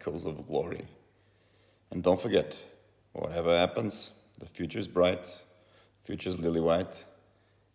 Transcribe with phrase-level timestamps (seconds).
[0.00, 0.88] Echoes of Glory.
[1.90, 2.58] And don't forget,
[3.12, 5.26] whatever happens, the future's bright,
[6.04, 7.04] future's lily white.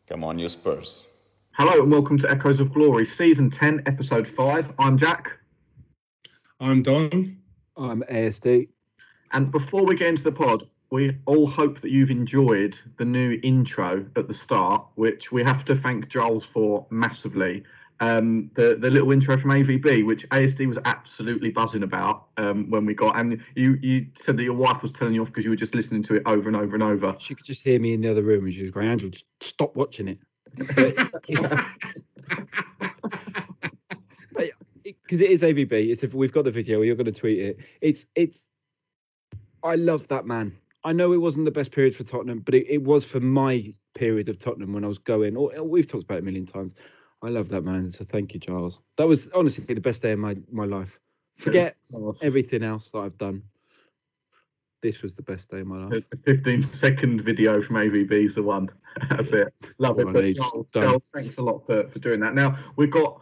[0.07, 1.05] Come on, you Spurs.
[1.51, 4.73] Hello and welcome to Echoes of Glory, Season 10, Episode 5.
[4.79, 5.33] I'm Jack.
[6.59, 7.37] I'm Don.
[7.77, 8.69] I'm ASD.
[9.33, 13.39] And before we get into the pod, we all hope that you've enjoyed the new
[13.43, 17.63] intro at the start, which we have to thank Giles for massively.
[18.01, 22.85] Um, the the little intro from AVB, which ASD was absolutely buzzing about um, when
[22.85, 25.49] we got, and you you said that your wife was telling you off because you
[25.49, 27.15] were just listening to it over and over and over.
[27.19, 29.25] She could just hear me in the other room and she was going, Andrew, just
[29.41, 30.19] stop watching it.
[30.55, 30.75] Because
[35.21, 35.71] it is AVB.
[35.71, 37.59] It's if we've got the video, you're going to tweet it.
[37.81, 38.47] It's it's.
[39.63, 40.55] I love that man.
[40.83, 43.73] I know it wasn't the best period for Tottenham, but it, it was for my
[43.95, 45.35] period of Tottenham when I was going.
[45.35, 46.75] Or we've talked about it a million times.
[47.25, 47.89] I love that man.
[47.89, 48.79] So thank you, Giles.
[48.97, 50.99] That was honestly the best day of my my life.
[51.33, 51.75] Forget
[52.21, 53.41] everything else that I've done.
[54.81, 56.03] This was the best day of my life.
[56.11, 58.69] The 15 second video from AVB is the one.
[59.09, 59.51] That's it.
[59.79, 60.05] Love it.
[60.05, 60.67] But Giles.
[60.71, 62.35] Giles, thanks a lot for, for doing that.
[62.35, 63.21] Now we've got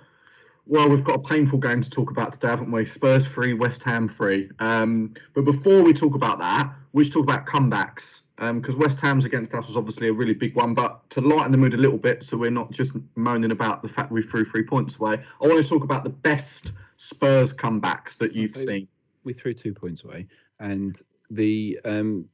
[0.66, 2.86] well, we've got a painful game to talk about today, haven't we?
[2.86, 4.50] Spurs free, West Ham free.
[4.60, 9.26] Um, but before we talk about that, we should talk about comebacks because West Ham's
[9.26, 10.74] against us was obviously a really big one.
[10.74, 13.90] But to lighten the mood a little bit, so we're not just moaning about the
[13.90, 18.18] fact we threw three points away, I want to talk about the best Spurs comebacks
[18.18, 18.88] that you've seen.
[19.24, 20.28] we threw two points away,
[20.60, 22.26] and the um,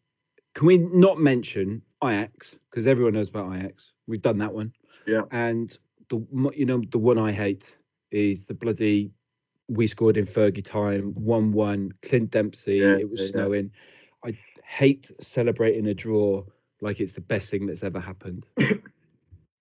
[0.54, 3.94] can we not mention Ajax because everyone knows about Ajax.
[4.08, 4.74] We've done that one.
[5.06, 5.24] Yeah.
[5.32, 5.76] And
[6.10, 7.78] the you know the one I hate
[8.12, 9.12] is the bloody
[9.68, 12.78] we scored in Fergie time one one Clint Dempsey.
[12.78, 13.32] Yeah, it was yeah, yeah.
[13.32, 13.72] snowing.
[13.74, 13.99] I
[14.70, 16.44] hate celebrating a draw
[16.80, 18.48] like it's the best thing that's ever happened.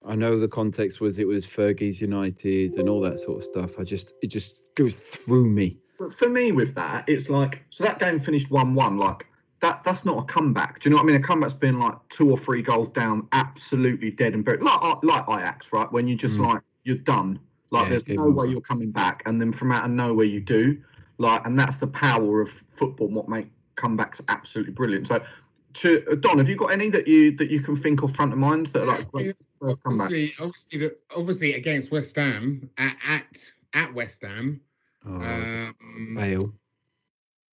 [0.05, 3.79] I know the context was it was Fergie's United and all that sort of stuff.
[3.79, 5.79] I just it just goes through me.
[5.99, 8.99] But for me, with that, it's like so that game finished one-one.
[8.99, 9.27] Like
[9.61, 10.79] that, that's not a comeback.
[10.81, 11.17] Do you know what I mean?
[11.17, 15.25] A comeback's been like two or three goals down, absolutely dead and buried, like like
[15.29, 15.91] Ajax, right?
[15.91, 16.47] When you just Mm.
[16.49, 17.41] like you're done.
[17.71, 20.41] Like Yeah, there's no way you're coming back, and then from out of nowhere you
[20.41, 20.79] do.
[21.19, 23.09] Like, and that's the power of football.
[23.09, 23.49] and What make
[23.79, 25.07] comebacks absolutely brilliant.
[25.07, 25.23] So.
[25.75, 28.39] To, Don, have you got any that you that you can think of front of
[28.39, 30.01] mind that are like great first comebacks?
[30.01, 34.61] obviously, obviously, the, obviously against West Ham at at, at West Ham.
[35.07, 36.53] Oh, Um, Bale.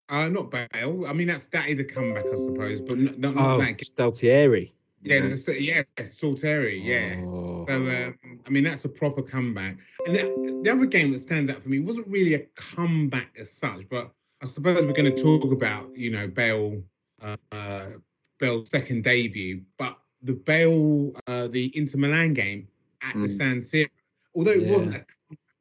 [0.09, 1.05] uh, not Bale.
[1.05, 3.77] I mean, that's that is a comeback, I suppose, but not, not, not Oh, that.
[3.79, 4.71] Stalteri.
[5.03, 6.83] Yeah, the, yeah, Stalteri.
[6.83, 7.21] Yeah.
[7.23, 7.65] Oh.
[7.67, 9.77] So, um, I mean, that's a proper comeback.
[10.07, 13.51] And the, the other game that stands out for me wasn't really a comeback as
[13.51, 14.11] such, but
[14.45, 16.83] I suppose we're going to talk about, you know, Bale,
[17.19, 17.89] uh, uh,
[18.39, 22.63] Bale's second debut, but the Bale, uh, the Inter Milan game
[23.01, 23.37] at the Mm.
[23.37, 23.89] San Siro,
[24.35, 25.05] although it wasn't a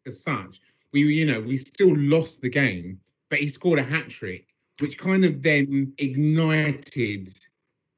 [0.07, 0.61] as such,
[0.93, 3.01] we, you know, we still lost the game,
[3.31, 4.49] but he scored a hat trick,
[4.81, 7.31] which kind of then ignited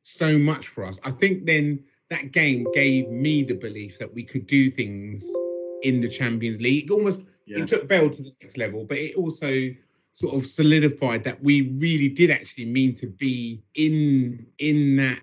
[0.04, 1.00] so much for us.
[1.02, 5.40] I think then that game gave me the belief that we could do things
[5.82, 6.92] in the Champions League.
[6.92, 7.58] Almost Yeah.
[7.58, 9.74] it took Bell to the next level, but it also
[10.16, 15.20] sort of solidified that we really did actually mean to be in in that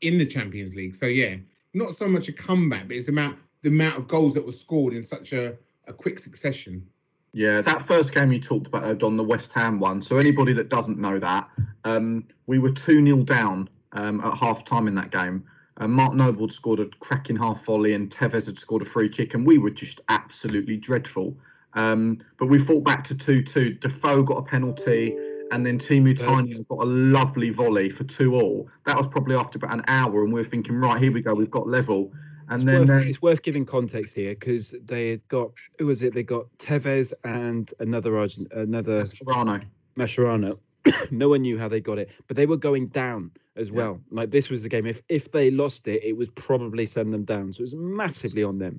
[0.00, 0.94] in the Champions League.
[0.94, 1.36] So yeah,
[1.74, 4.94] not so much a comeback, but it's about the amount of goals that were scored
[4.94, 6.86] in such a, a quick succession.
[7.34, 10.00] Yeah, that first game you talked about, Don, the West Ham one.
[10.00, 11.50] So anybody that doesn't know that,
[11.84, 15.44] um, we were 2 0 down um, at half time in that game.
[15.76, 19.10] Uh, Mark Noble had scored a cracking half volley and Tevez had scored a free
[19.10, 21.36] kick, and we were just absolutely dreadful.
[21.76, 23.74] Um, but we fought back to 2 2.
[23.74, 25.16] Defoe got a penalty,
[25.52, 28.68] and then Teemu Tainio got a lovely volley for 2 all.
[28.86, 31.34] That was probably after about an hour, and we were thinking, right, here we go,
[31.34, 32.12] we've got level.
[32.48, 35.86] And It's, then worth, uh, it's worth giving context here because they had got who
[35.86, 36.14] was it?
[36.14, 39.60] They got Tevez and another Argent, another Serrano.
[39.98, 40.58] Mascherano.
[41.10, 43.74] no one knew how they got it, but they were going down as Yeah.
[43.74, 44.00] well.
[44.10, 44.86] Like this was the game.
[44.86, 47.52] If if they lost it, it would probably send them down.
[47.52, 48.78] So it was massively on them.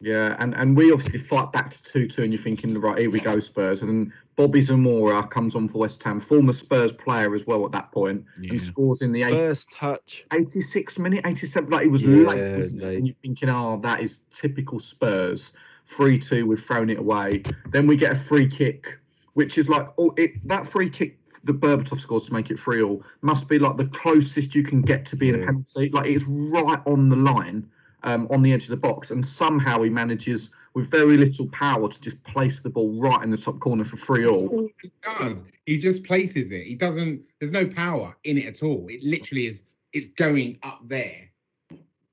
[0.00, 3.10] Yeah, and, and we obviously fight back to 2 2, and you're thinking, right, here
[3.10, 3.82] we go, Spurs.
[3.82, 7.72] And then Bobby Zamora comes on for West Ham, former Spurs player as well at
[7.72, 10.24] that point, point, and scores in the eight- First touch.
[10.32, 12.96] 86 minute, 87, like it was Yeah, late, late.
[12.96, 15.52] And you're thinking, oh, that is typical Spurs.
[15.88, 17.42] 3 2, we've thrown it away.
[17.70, 18.98] Then we get a free kick,
[19.34, 22.82] which is like, oh, it that free kick the Berbatov scores to make it 3
[22.82, 25.90] all must be like the closest you can get to being a penalty.
[25.90, 27.68] Like it's right on the line,
[28.02, 31.88] um, on the edge of the box, and somehow he manages with very little power
[31.88, 34.48] to just place the ball right in the top corner for free all.
[34.48, 35.42] all he does.
[35.66, 36.64] He just places it.
[36.64, 37.24] He doesn't.
[37.40, 38.86] There's no power in it at all.
[38.88, 39.70] It literally is.
[39.92, 41.28] It's going up there.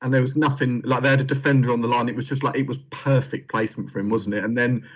[0.01, 2.10] and there was nothing like they had a defender on the line.
[2.10, 4.44] It was just like it was perfect placement for him, wasn't it?
[4.44, 4.88] And then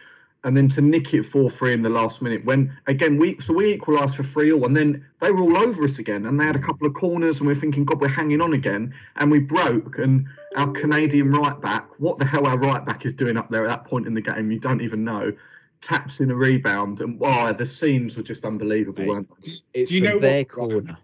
[0.43, 2.43] and then to nick it four three in the last minute.
[2.45, 5.83] When again we so we equalised for three all, and then they were all over
[5.83, 8.07] us again, and they had a couple of corners, and we are thinking, God, we're
[8.07, 9.97] hanging on again, and we broke.
[9.99, 13.63] And our Canadian right back, what the hell our right back is doing up there
[13.65, 15.31] at that point in the game, you don't even know.
[15.81, 19.01] Taps in a rebound, and wow, the scenes were just unbelievable.
[19.03, 19.33] Mate, weren't?
[19.73, 20.49] It's Do you know what, their right?
[20.49, 20.97] corner.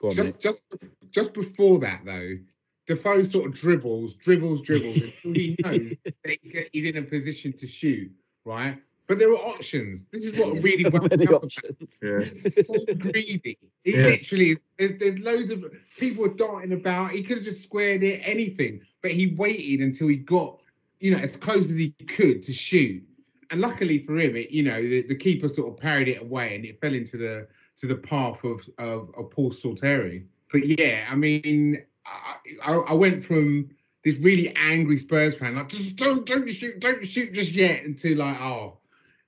[0.00, 0.40] Go on, just mate.
[0.40, 0.62] just
[1.10, 2.38] just before that though,
[2.86, 7.52] Defoe sort of dribbles, dribbles, dribbles until he knows that he's- he's in a position
[7.54, 8.08] to shoot,
[8.44, 8.84] right?
[9.08, 10.04] But there were options.
[10.12, 11.98] This is what really so wound many me up about options.
[12.00, 12.18] Yeah.
[12.20, 13.58] He's so greedy.
[13.82, 14.02] He Yeah.
[14.04, 14.60] literally is.
[14.80, 15.64] There's, there's loads of
[15.98, 17.10] people darting about.
[17.10, 20.62] He could have just squared it, anything, but he waited until he got,
[21.00, 23.04] you know, as close as he could to shoot.
[23.50, 26.54] And luckily for him, it you know the, the keeper sort of parried it away,
[26.54, 27.46] and it fell into the
[27.76, 30.26] to the path of of, of Paul Stalteri.
[30.50, 33.68] But yeah, I mean, I, I, I went from
[34.02, 38.16] this really angry Spurs fan, like just don't don't shoot, don't shoot just yet, until
[38.16, 38.78] like oh.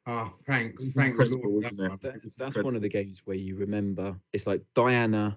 [0.07, 1.65] Oh, thanks, thank the Lord.
[1.65, 1.91] isn't it?
[1.91, 2.01] for that.
[2.01, 2.65] That- that's incredible.
[2.65, 5.37] one of the games where you remember it's like Diana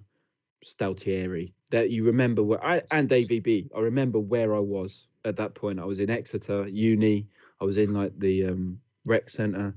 [0.66, 3.70] Stalteri that you remember where I and AVB.
[3.76, 5.80] I remember where I was at that point.
[5.80, 7.28] I was in Exeter uni.
[7.62, 9.76] I was in like the um, rec center,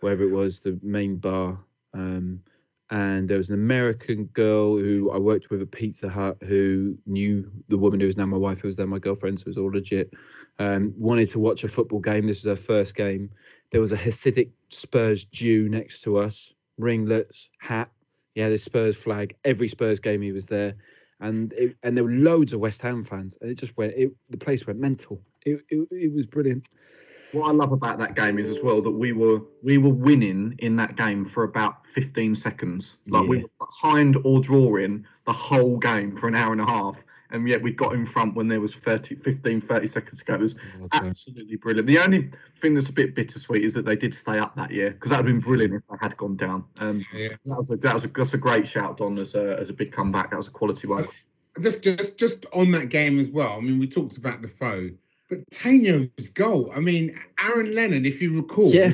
[0.00, 1.58] wherever it was, the main bar.
[1.94, 2.40] Um,
[2.90, 7.50] and there was an American girl who I worked with at Pizza Hut who knew
[7.68, 9.58] the woman who was now my wife, who was then my girlfriend, so it was
[9.58, 10.12] all legit.
[10.58, 12.26] Um, wanted to watch a football game.
[12.26, 13.30] This was her first game.
[13.70, 17.90] There was a Hasidic Spurs Jew next to us, ringlets, hat.
[18.34, 19.34] He had his Spurs flag.
[19.44, 20.74] Every Spurs game he was there,
[21.20, 23.94] and it, and there were loads of West Ham fans, and it just went.
[23.96, 25.20] It, the place went mental.
[25.44, 26.68] It, it, it was brilliant.
[27.32, 30.54] What I love about that game is as well that we were we were winning
[30.58, 32.98] in that game for about 15 seconds.
[33.08, 36.96] Like we were behind or drawing the whole game for an hour and a half,
[37.34, 40.34] and yet we got in front when there was 30, 15, 30 seconds to go.
[40.34, 41.06] It was Oh, God.
[41.06, 41.86] absolutely brilliant.
[41.86, 44.92] The only thing that's a bit bittersweet is that they did stay up that year
[44.92, 46.64] because that would have been brilliant if they had gone down.
[46.78, 47.28] Um, Yeah.
[47.28, 49.72] that was a that was a that's a great shout Don as a as a
[49.74, 50.30] big comeback.
[50.30, 51.06] That was a quality one.
[51.60, 53.52] just just just on that game as well.
[53.58, 54.90] I mean, we talked about Defoe,
[55.28, 56.72] but Tainio's goal.
[56.74, 57.12] I mean,
[57.44, 58.92] Aaron Lennon, if you recall, Yeah.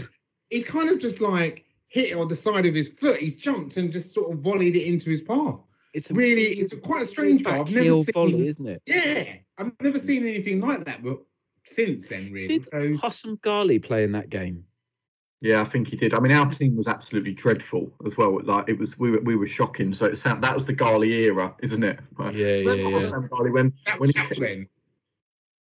[0.51, 3.17] he kind of just like hit it on the side of his foot.
[3.19, 5.59] He's jumped and just sort of volleyed it into his path.
[5.93, 7.61] It's a Really, it's quite a strange goal.
[7.61, 8.13] I've never seen.
[8.13, 8.83] volley, isn't it?
[8.87, 9.25] Yeah,
[9.59, 11.21] I've never seen anything like that, but
[11.65, 12.59] since then, really.
[12.59, 14.65] Did So, Hossam Ghaly play in that game?
[15.43, 16.13] Yeah, I think he did.
[16.13, 18.41] I mean, our team was absolutely dreadful as well.
[18.43, 19.95] Like it was, we were we were shocking.
[19.95, 21.99] So it sound that was the Ghaly era, isn't it?
[22.19, 22.35] Right.
[22.35, 23.09] Yeah, So yeah, yeah.
[23.09, 24.69] Sam Ghaly when that when he then.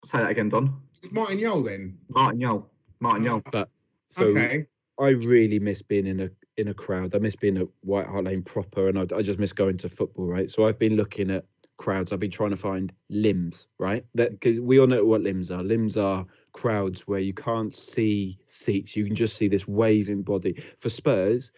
[0.04, 0.80] say that again, Don.
[1.12, 1.96] Martin Jol then.
[2.08, 3.66] Martin Jol, Martin oh, Jol.
[4.10, 4.66] So okay.
[4.98, 7.14] I really miss being in a in a crowd.
[7.14, 9.88] I miss being at White Hart Lane proper, and I, I just miss going to
[9.88, 10.26] football.
[10.26, 10.50] Right.
[10.50, 11.44] So I've been looking at
[11.76, 12.12] crowds.
[12.12, 13.66] I've been trying to find limbs.
[13.78, 14.04] Right.
[14.14, 15.62] That because we all know what limbs are.
[15.62, 18.96] Limbs are crowds where you can't see seats.
[18.96, 20.62] You can just see this waving body.
[20.80, 21.52] For Spurs,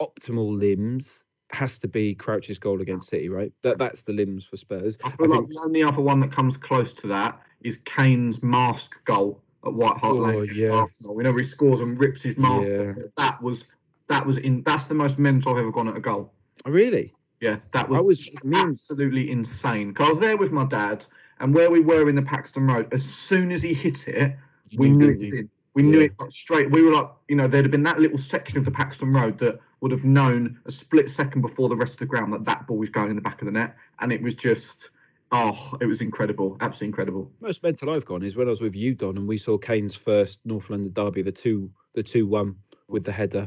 [0.00, 3.28] optimal limbs has to be Crouch's goal against City.
[3.28, 3.52] Right.
[3.62, 4.96] That that's the limbs for Spurs.
[5.04, 7.78] I feel I like think- the only other one that comes close to that is
[7.84, 10.38] Kane's mask goal at White Hart Oh, Lane.
[10.42, 10.72] against yes.
[10.72, 11.16] Arsenal.
[11.16, 12.68] We know he scores and rips his mask.
[12.68, 12.92] Yeah.
[13.16, 13.66] That was
[14.08, 14.62] that was in.
[14.62, 16.32] That's the most mental I've ever gone at a goal.
[16.64, 17.08] Oh, really?
[17.40, 19.88] Yeah, that was, was- absolutely insane.
[19.88, 21.06] Because I was there with my dad,
[21.40, 24.34] and where we were in the Paxton Road, as soon as he hit it,
[24.70, 25.50] You we knew it was in.
[25.74, 26.06] We knew Yeah.
[26.06, 26.70] it like, straight.
[26.72, 29.38] We were like, you know, there'd have been that little section of the Paxton Road
[29.38, 32.66] that would have known a split second before the rest of the ground that that
[32.66, 34.90] ball was going in the back of the net, and it was just,
[35.30, 37.30] oh, it was incredible, absolutely incredible.
[37.40, 39.94] most mental I've gone is when I was with you, Don, and we saw Kane's
[39.94, 42.56] first North London derby, the two, the two one
[42.88, 43.46] with the header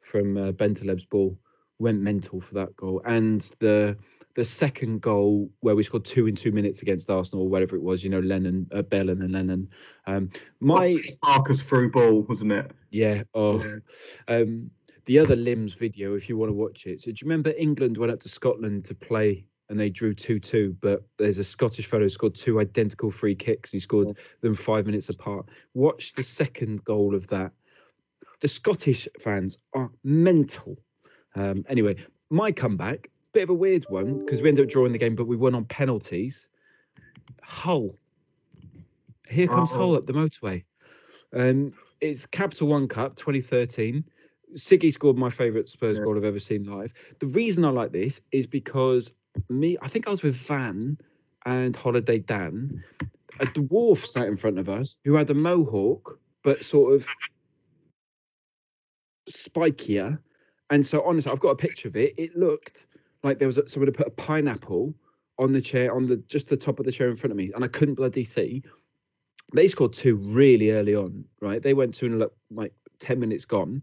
[0.00, 1.38] from uh, Bentaleb's ball.
[1.78, 3.96] Went mental for that goal, and the
[4.34, 7.82] the second goal where we scored two in two minutes against Arsenal, or whatever it
[7.82, 8.04] was.
[8.04, 9.70] You know, Lennon, uh, Bellin, and Lennon.
[10.06, 10.28] Um,
[10.60, 12.70] my Marcus through ball, wasn't it?
[12.90, 13.64] yeah, oh,
[14.28, 14.58] um,
[15.06, 17.02] the other limbs video if you want to watch it.
[17.02, 20.76] So do you remember England went up to Scotland to play and they drew 2-2
[20.80, 23.72] but there's a Scottish fellow who scored two identical free kicks.
[23.72, 25.48] He scored them 5 minutes apart.
[25.74, 27.52] Watch the second goal of that.
[28.40, 30.78] The Scottish fans are mental.
[31.34, 31.96] Um, anyway,
[32.30, 35.26] my comeback, bit of a weird one because we ended up drawing the game but
[35.26, 36.48] we won on penalties.
[37.42, 37.94] Hull.
[39.28, 39.76] Here comes Oh.
[39.76, 40.64] Hull up the motorway.
[41.32, 44.04] Um, it's Capital One Cup 2013.
[44.54, 46.04] Siggy scored my favourite Spurs Yeah.
[46.04, 46.92] goal I've ever seen live.
[47.20, 49.12] The reason I like this is because
[49.48, 50.98] me, I think I was with Van
[51.46, 52.82] and Holiday Dan.
[53.38, 57.06] A dwarf sat in front of us who had a mohawk, but sort of
[59.30, 60.18] spikier.
[60.70, 62.14] And so, honestly, I've got a picture of it.
[62.16, 62.86] It looked
[63.22, 64.94] like there was a, somebody put a pineapple
[65.38, 67.50] on the chair, on the just the top of the chair in front of me,
[67.54, 68.62] and I couldn't bloody see.
[69.54, 71.60] They scored two really early on, right?
[71.62, 73.82] They went two and like ten minutes gone,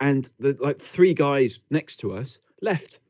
[0.00, 3.00] and the like three guys next to us left.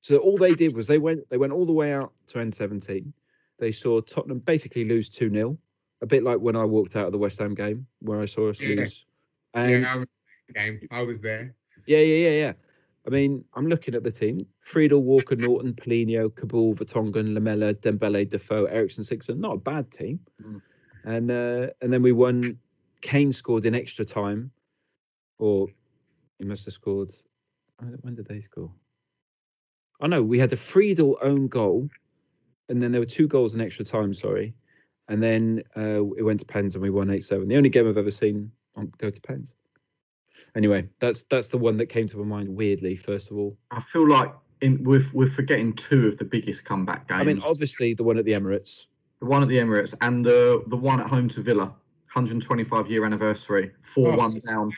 [0.00, 2.50] So all they did was they went they went all the way out to N
[2.50, 3.12] seventeen.
[3.58, 5.58] They saw Tottenham basically lose two 0
[6.02, 8.50] a bit like when I walked out of the West Ham game where I saw
[8.50, 8.80] us Yeah.
[8.80, 9.06] lose.
[9.54, 10.15] And yeah, I remember the
[10.54, 10.80] game.
[10.90, 11.54] I was there.
[11.86, 12.52] yeah, yeah, yeah, yeah.
[13.06, 18.28] I mean, I'm looking at the team: Friedel, Walker, Naughton, Paulinho, Kaboul, Vertonghen, Lamela, Dembele,
[18.28, 19.40] Defoe, Eriksen, Sixon.
[19.40, 20.20] Not a bad team.
[20.44, 20.60] Mm.
[21.04, 22.58] And uh, and then we won.
[23.02, 24.50] Kane scored in extra time,
[25.38, 25.68] or
[26.38, 27.10] he must have scored.
[27.78, 28.72] when- When did they score?
[30.00, 31.88] Oh no, we had a Friedel own goal,
[32.68, 34.12] and then there were two goals in extra time.
[34.14, 34.54] Sorry,
[35.08, 37.46] and then uh, it went to pens and we won eight seven.
[37.46, 39.54] The only game I've ever seen on go to pens.
[40.54, 42.96] Anyway, that's that's the one that came to my mind weirdly.
[42.96, 47.08] First of all, I feel like in, we're we're forgetting two of the biggest comeback
[47.08, 47.20] games.
[47.20, 48.86] I mean, obviously the one at the Emirates.
[49.20, 51.64] the one at the Emirates and the the one at home to Villa,
[52.12, 54.72] 125 year anniversary, four Oh, one so- down.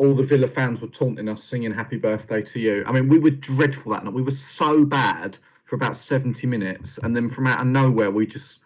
[0.00, 3.18] All the Villa fans were taunting us, singing "Happy Birthday to you." I mean, we
[3.18, 4.14] were dreadful that night.
[4.14, 8.24] We were so bad for about 70 minutes, and then from out of nowhere, we
[8.26, 8.60] just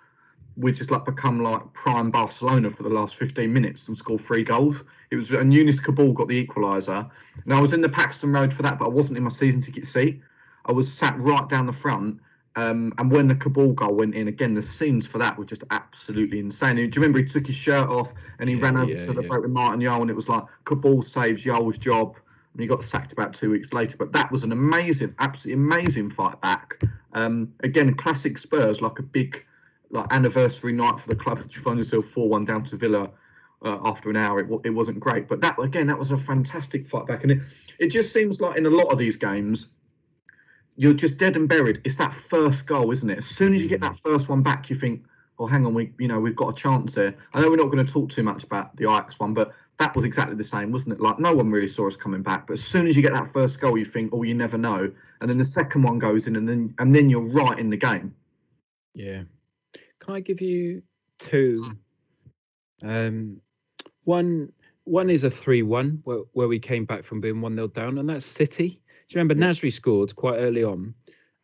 [0.56, 4.44] we just like become like prime Barcelona for the last 15 minutes and scored three
[4.44, 4.82] goals.
[5.10, 7.08] It was and Younes Kaboul got the equaliser.
[7.44, 9.60] And I was in the Paxton Road for that, but I wasn't in my season
[9.60, 10.20] ticket seat.
[10.64, 12.20] I was sat right down the front.
[12.54, 15.64] Um, and when the Kaboul goal went in, again, the scenes for that were just
[15.70, 16.76] absolutely insane.
[16.76, 19.12] Do you remember he took his shirt off and he Yeah, ran over yeah, to
[19.14, 19.38] the yeah.
[19.38, 22.16] with Martin Jol, and it was like Kaboul saves Jol's job.
[22.52, 23.96] And he got sacked about two weeks later.
[23.96, 26.82] But that was an amazing, absolutely amazing fight back.
[27.14, 29.42] Um, again, classic Spurs, like a big
[29.92, 31.44] like anniversary night for the club.
[31.50, 33.10] You find yourself four one down to Villa
[33.64, 34.40] uh, after an hour.
[34.40, 37.38] It, it wasn't great, but that again, that was a fantastic fight back, and it
[37.78, 39.68] it just seems like in a lot of these games,
[40.76, 41.80] you're just dead and buried.
[41.84, 43.18] It's that first goal, isn't it?
[43.18, 45.04] As soon as you get that first one back, you think,
[45.38, 47.70] "Oh, hang on, we you know we've got a chance here." I know we're not
[47.70, 50.72] going to talk too much about the Ajax one, but that was exactly the same,
[50.72, 51.00] wasn't it?
[51.00, 53.32] Like no one really saw us coming back, but as soon as you get that
[53.34, 56.36] first goal, you think, "Oh, you never know," and then the second one goes in,
[56.36, 58.14] and then and then you're right in the game.
[58.94, 59.24] Yeah.
[60.02, 60.82] Can I give you
[61.18, 61.62] two?
[62.82, 63.40] Um,
[64.04, 64.52] one
[64.84, 68.08] one is a three-one where, where we came back from being one 0 down, and
[68.08, 68.68] that's City.
[68.68, 68.74] Do
[69.18, 70.92] you remember Nasri scored quite early on,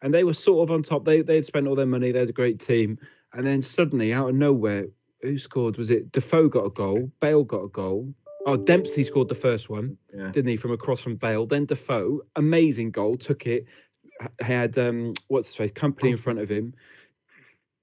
[0.03, 1.05] and they were sort of on top.
[1.05, 2.11] They they had spent all their money.
[2.11, 2.99] They had a great team,
[3.33, 4.87] and then suddenly out of nowhere,
[5.23, 5.79] who scored?
[5.79, 7.13] Was it Defoe got a goal?
[7.21, 8.13] Bale got a goal.
[8.47, 10.31] Oh, Dempsey scored the first one Yeah.
[10.31, 11.45] didn't he, from across from Bale?
[11.45, 13.67] Then Defoe, amazing goal, took it,
[14.41, 16.73] had um, what's his face, company in front of him,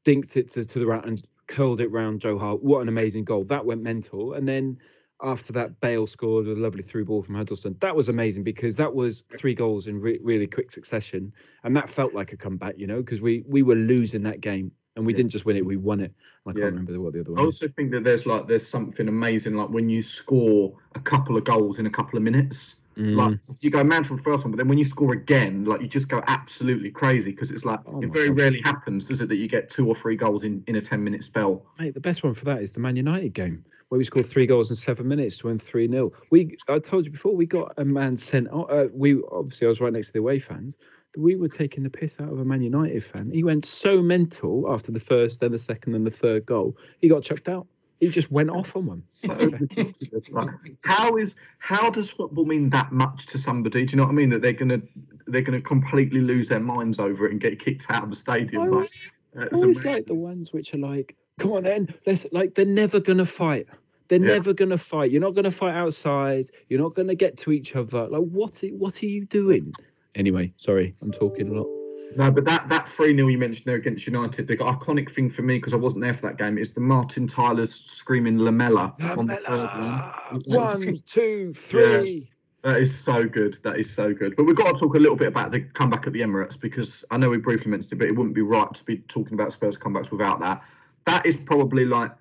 [0.05, 2.63] dinked it to, to the right and curled it round Joe Hart.
[2.63, 3.43] What an amazing goal!
[3.43, 4.33] That went mental.
[4.33, 4.77] And then
[5.21, 7.75] after that, Bale scored with a lovely through ball from Huddlestone.
[7.79, 11.33] That was amazing because that was three goals in re- really quick succession,
[11.63, 14.71] and that felt like a comeback, you know, because we we were losing that game.
[14.97, 15.17] And we Yeah.
[15.17, 16.13] didn't just win it; we won it.
[16.45, 16.65] I can't Yeah.
[16.67, 17.41] remember what the other one.
[17.41, 21.35] I also think that there's like there's something amazing like when you score a couple
[21.35, 22.77] of goals in a couple of minutes.
[22.97, 23.15] Mm.
[23.17, 25.81] Like you go mad for the first one, but then when you score again, like
[25.81, 28.37] you just go absolutely crazy because it's like Oh it very God.
[28.37, 31.03] rarely happens, does it, that you get two or three goals in in a ten
[31.03, 31.65] minute spell?
[31.77, 34.45] Mate, the best one for that is the Man United game where we scored three
[34.47, 37.73] goals in seven minutes to win three 0 We, I told you before, we got
[37.77, 38.47] a man sent.
[38.51, 40.77] out- Uh, we obviously I was right next to the away fans.
[41.13, 43.29] That we were taking the piss out of a Man United fan.
[43.31, 46.77] He went so mental after the first, then the second, and the third goal.
[46.99, 47.67] He got chucked out.
[47.99, 49.03] He just went off on one.
[49.07, 50.31] So ridiculous.
[50.31, 50.49] Like,
[50.81, 53.85] how is how does football mean that much to somebody?
[53.85, 54.29] Do you know what I mean?
[54.29, 54.81] That they're gonna
[55.27, 58.63] they're gonna completely lose their minds over it and get kicked out of the stadium.
[58.63, 58.89] I Like,
[59.37, 62.99] uh, always like the ones which are like, come on then, let's like they're never
[62.99, 63.67] gonna fight.
[64.07, 64.27] They're Yeah.
[64.27, 65.11] never gonna fight.
[65.11, 66.45] You're not gonna fight outside.
[66.69, 68.07] You're not gonna get to each other.
[68.07, 68.61] Like what?
[68.71, 69.73] What are you doing?
[70.15, 71.84] Anyway, sorry, I'm talking a lot.
[72.17, 75.41] No, but that that three 0 you mentioned there against United, the iconic thing for
[75.41, 78.95] me because I wasn't there for that game is the Martin Tyler's screaming Lamela.
[79.17, 80.39] on the third one.
[80.41, 80.41] Lamela!
[80.45, 82.23] One, two, three.
[82.63, 83.59] That is so good.
[83.63, 84.35] That is so good.
[84.35, 87.05] But we've got to talk a little bit about the comeback at the Emirates because
[87.11, 89.53] I know we briefly mentioned it, but it wouldn't be right to be talking about
[89.53, 90.63] Spurs comebacks without that.
[91.05, 92.11] That is probably like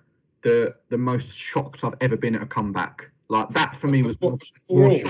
[0.42, 3.10] the the most shocked I've ever been at a comeback.
[3.28, 4.36] Like that for me was more,
[4.68, 5.00] more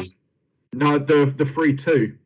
[0.72, 2.16] no the the three two,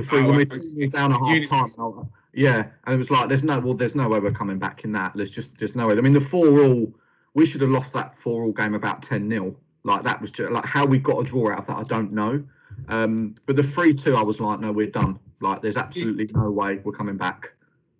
[0.00, 0.36] the three Oh, when
[0.76, 2.10] we down at half time.
[2.32, 4.92] Yeah, and it was like there's no well there's no way we're coming back in
[4.92, 5.12] that.
[5.14, 5.96] There's just there's no way.
[5.96, 6.92] I mean the four all
[7.34, 10.50] we should have lost that four all game about ten 0 Like that was just
[10.52, 11.76] like how we got a draw out of that.
[11.78, 12.44] I don't know.
[12.88, 15.18] Um, but the three two, I was like, no, we're done.
[15.40, 17.52] Like there's absolutely no way we're coming back.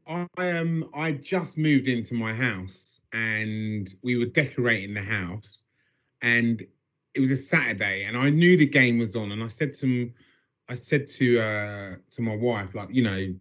[0.06, 5.64] I um I just moved into my house and we were decorating the house
[6.22, 6.62] and
[7.14, 10.10] it was a Saturday and I knew the game was on and I said to
[10.68, 13.34] I said to uh to my wife like you know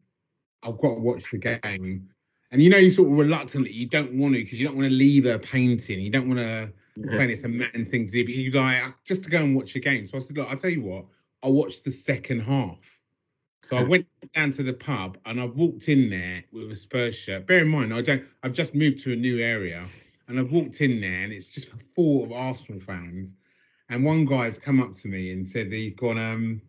[0.64, 2.10] I've got to watch the game
[2.52, 4.90] and you know you sort of reluctantly you don't want to because you don't want
[4.90, 8.12] to leave her painting you don't want to I'm saying it's a man thing to
[8.12, 10.06] do, but you like just to go and watch a game.
[10.06, 11.06] So I said, look, I'll tell you what,
[11.44, 12.80] I'll watch the second half.
[13.64, 17.18] So I went down to the pub and I walked in there with a Spurs
[17.18, 17.46] shirt.
[17.48, 18.24] Bear in mind, I don't.
[18.44, 19.84] I've just moved to a new area,
[20.28, 23.36] and I've walked in there and it's just full of Arsenal fans.
[23.90, 26.18] And one guy's come up to me and said that he's gone.
[26.18, 26.62] Um,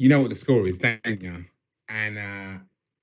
[0.00, 1.44] you know what the score is, don't you?
[1.90, 2.58] And uh,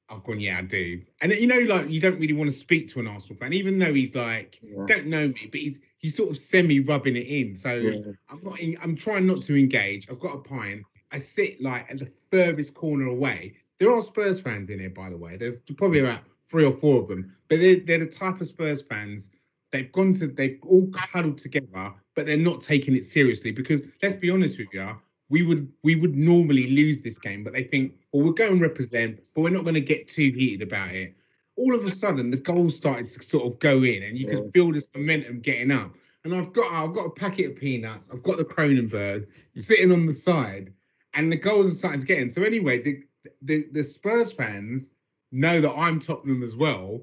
[0.09, 0.99] I've gone, yeah, I do.
[1.21, 3.77] And you know, like you don't really want to speak to an Arsenal fan, even
[3.77, 4.85] though he's like Yeah.
[4.87, 7.55] don't know me, but he's he's sort of semi rubbing it in.
[7.55, 8.13] So Yeah.
[8.29, 8.59] I'm not.
[8.59, 10.09] In, I'm trying not to engage.
[10.09, 10.85] I've got a pint.
[11.11, 13.53] I sit like at the furthest corner away.
[13.77, 15.37] There are Spurs fans in here, by the way.
[15.37, 18.87] There's probably about three or four of them, but they're they're the type of Spurs
[18.87, 19.29] fans.
[19.71, 20.27] They've gone to.
[20.27, 24.69] They've all huddled together, but they're not taking it seriously because let's be honest with
[24.73, 24.97] you.
[25.29, 28.61] We would we would normally lose this game, but they think, well, we'll go and
[28.61, 31.17] represent, but we're not going to get too heated about it.
[31.57, 34.35] All of a sudden, the goals started to sort of go in, and you Yeah.
[34.35, 35.95] could feel this momentum getting up.
[36.23, 38.09] And I've got I've got a packet of peanuts.
[38.11, 40.73] I've got the Kronenbourg sitting on the side,
[41.13, 42.29] and the goals are starting to get in.
[42.29, 43.03] So anyway, the
[43.41, 44.91] the, the Spurs fans
[45.31, 47.01] know that I'm Tottenham as well.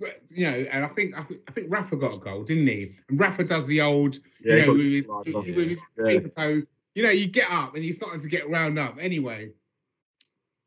[0.00, 2.66] But you know, and I think I think, I think Rafa got a goal, didn't
[2.66, 2.96] he?
[3.08, 6.20] And Rafa does the old, Yeah, you know, got with his, right with his Yeah.
[6.34, 6.62] so
[6.94, 8.96] you know, you get up and you're starting to get round up.
[9.00, 9.52] Anyway,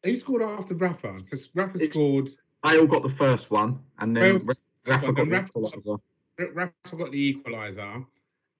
[0.03, 1.19] who scored after Rafa?
[1.21, 2.29] So Rafa It's- scored.
[2.63, 4.53] all got the first one, and then Bale-
[4.87, 5.99] Rafa got the Rafa- equaliser.
[6.53, 8.05] Rafa got the equaliser,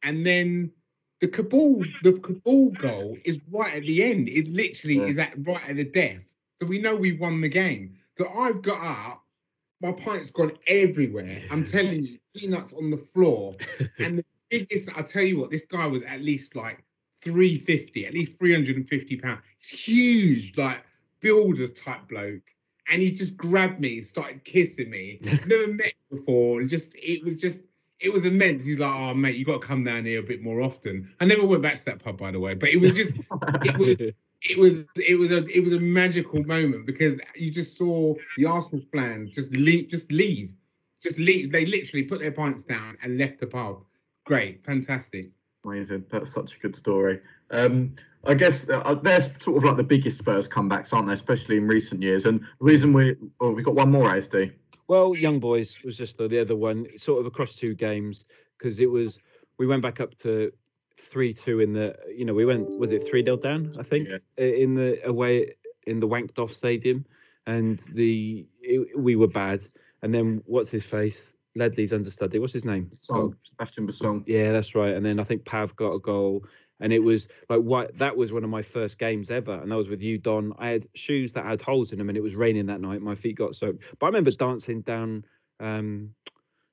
[0.04, 0.72] and then
[1.20, 4.28] the Kaboul, the Kaboul goal is right at the end.
[4.28, 5.06] It literally Yeah.
[5.06, 6.36] is at right at the death.
[6.62, 7.96] So we know we won the game.
[8.18, 9.26] So I've got up,
[9.82, 11.42] my pint's gone everywhere.
[11.50, 13.56] I'm telling you, peanuts on the floor,
[14.00, 14.90] and the biggest.
[14.98, 16.84] I tell you what, this guy was at least like
[17.24, 19.44] 350, at least 350 pounds.
[19.60, 20.84] He's huge, like
[21.20, 22.42] builder type bloke.
[22.90, 25.20] And he just grabbed me, started kissing me.
[25.48, 27.62] Never met before, and just it was just
[28.00, 28.66] it was immense.
[28.66, 31.26] He's like, "Oh, mate, you got to come down here a bit more often." I
[31.26, 33.16] never went back to that pub, by the way, but it was just
[33.64, 33.96] it was
[34.42, 38.46] it was it was a it was a magical moment because you just saw the
[38.46, 40.54] Arsenal fans just leave, just leave,
[41.02, 41.52] just leave.
[41.52, 43.86] They literally put their pints down and left the pub.
[44.26, 45.28] Great, fantastic.
[45.66, 46.06] Amazing.
[46.10, 47.22] That's such a good story.
[47.52, 47.96] Um,
[48.26, 51.14] I guess uh, they're sort of like the biggest Spurs comebacks, aren't they?
[51.14, 52.26] Especially in recent years.
[52.26, 54.54] And the reason we, oh, we got one more ASD.
[54.88, 58.26] Well, Young Boys was just the, the other one, sort of across two games,
[58.58, 60.52] because it was we went back up to
[60.96, 64.10] three two in the you know we went was it three 0 down I think
[64.10, 64.18] Yeah.
[64.38, 65.56] in the away
[65.88, 67.06] in the wanked off stadium,
[67.48, 69.62] and the it, we were bad,
[70.02, 73.86] and then what's his face Ledley's understudy what's his name Song, Sebastian
[74.26, 74.94] yeah, that's right.
[74.94, 76.46] And then I think Pav got a goal,
[76.80, 79.76] and it was like what that was one of my first games ever, and that
[79.76, 80.54] was with you, Don.
[80.58, 83.02] I had shoes that had holes in them, and it was raining that night.
[83.02, 85.26] My feet got soaked, but I remember dancing down
[85.60, 86.14] um,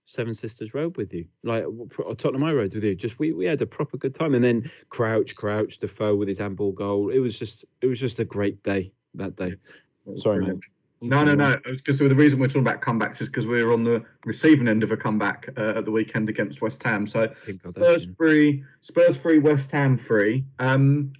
[0.04, 1.64] Seven Sisters Road with you, like
[1.98, 2.94] or Tottenham High Road with you.
[2.94, 6.38] Just we we had a proper good time, and then Crouch, Crouch, Defoe with his
[6.38, 7.10] handball goal.
[7.10, 9.54] It was just it was just a great day that day.
[10.16, 10.58] Sorry, Brilliant.
[10.58, 10.79] mate.
[11.02, 11.56] No, no, no.
[11.64, 14.82] Because the reason we're talking about comebacks is because we were on the receiving end
[14.82, 17.06] of a comeback uh, at the weekend against West Ham.
[17.06, 17.32] So
[17.70, 20.44] Spurs free, Spurs free, West Ham free.
[20.58, 21.12] Um,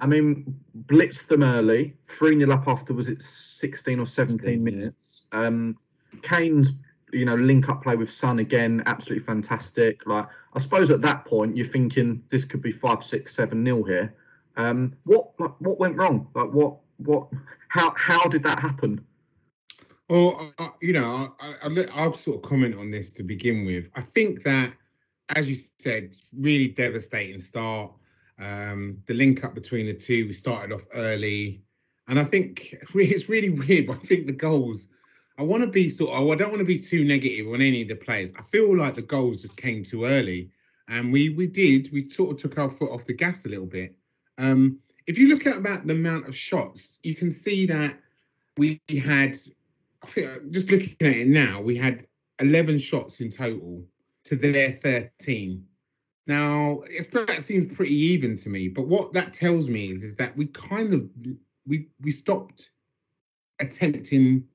[0.00, 4.52] I mean, blitzed them early, 3 0 up after, was it 16 or 17 16,
[4.52, 4.58] yeah.
[4.58, 5.26] minutes?
[5.32, 5.76] Um,
[6.22, 6.74] Kane's,
[7.12, 10.06] you know, link up play with Son again, absolutely fantastic.
[10.06, 13.82] Like, I suppose at that point, you're thinking this could be 5, 6, 7 nil
[13.82, 14.14] here.
[14.56, 16.28] Um, what like, what went wrong?
[16.34, 17.28] Like, what, what,
[17.68, 19.04] how, how did that happen?
[20.08, 23.64] Well, I, I- you know, I, I, i'll sort of comment on this to begin
[23.64, 23.88] with.
[23.94, 24.72] I think that,
[25.36, 27.92] as you said, really devastating start.
[28.38, 31.60] Um, the link up between the two, we started off early,
[32.06, 33.88] and I think it's really weird.
[33.88, 34.86] But I think the goals.
[35.36, 36.28] I want to be sort of.
[36.30, 38.32] I don't want to be too negative on any of the players.
[38.38, 40.50] I feel like the goals just came too early,
[40.88, 41.90] and we we did.
[41.92, 43.96] We sort of took our foot off the gas a little bit.
[44.38, 47.98] Um, if you look at about the amount of shots, you can see that
[48.58, 49.34] we had
[50.02, 52.06] uh, just looking at it now, we had
[52.40, 53.82] 11 shots in total
[54.24, 55.64] to their 13.
[56.26, 60.36] Now, that seems pretty even to me, but what that tells me is, is that
[60.36, 61.08] we kind of
[61.66, 62.70] we we stopped
[63.60, 64.46] attempting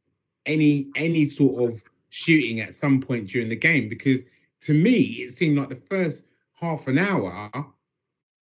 [0.46, 4.20] any any sort of shooting at some point during the game because
[4.62, 7.50] to me it seemed like the first half an hour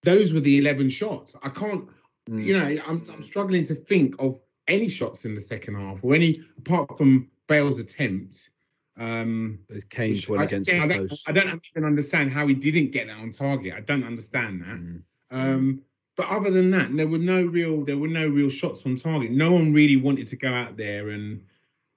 [0.03, 1.37] those were the 11 shots.
[1.43, 1.89] I can't
[2.31, 2.45] Mm.
[2.45, 4.39] you know, I'm, I'm struggling to think of
[4.69, 8.51] any shots in the second half or any apart from Bale's attempt.
[8.97, 11.29] Um, Those one I, against again, I the don't, post.
[11.29, 13.75] I don't even understand how he didn't get that on target.
[13.75, 14.77] I don't understand that.
[14.77, 15.03] Mm.
[15.31, 15.83] Um,
[16.17, 19.31] but other than that, there were no real there were no real shots on target.
[19.31, 21.43] No one really wanted to go out there and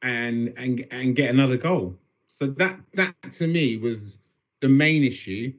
[0.01, 1.95] and and and get another goal.
[2.27, 4.19] So that that to me was
[4.61, 5.53] the main issue.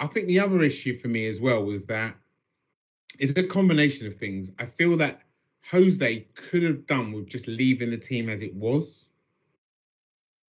[0.00, 2.16] I think the other issue for me as well was that
[3.20, 4.50] it's a combination of things.
[4.58, 5.20] I feel that
[5.70, 9.10] Jose could have done with just leaving the team as it was.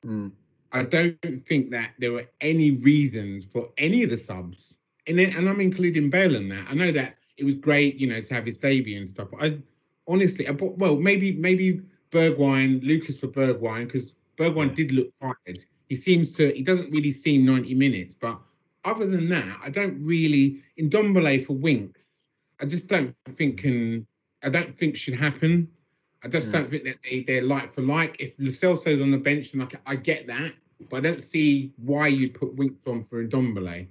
[0.04, 0.32] Mm.
[0.72, 4.76] I don't think that there were any reasons for any of the subs,
[5.06, 6.66] and then, and I'm including Bale in that.
[6.68, 9.28] I know that it was great, you know, to have his debut and stuff.
[9.32, 9.58] But I
[10.06, 15.64] honestly, I bought, well, maybe maybe Bergwijn, Lucas for Bergwijn, because Bergwijn did look tired.
[15.88, 18.38] He seems to, he doesn't really seem 90 minutes, but
[18.84, 21.96] other than that, I don't really in Ndombele for Wink.
[22.60, 24.06] I just don't think can
[24.44, 25.68] I don't think should happen.
[26.22, 26.52] I just Mm.
[26.52, 28.16] don't think that they, they're like for like.
[28.20, 30.52] If Lo Celso's on the bench, then I, I get that,
[30.88, 33.86] but I don't see why you put Winks on for Ndombele.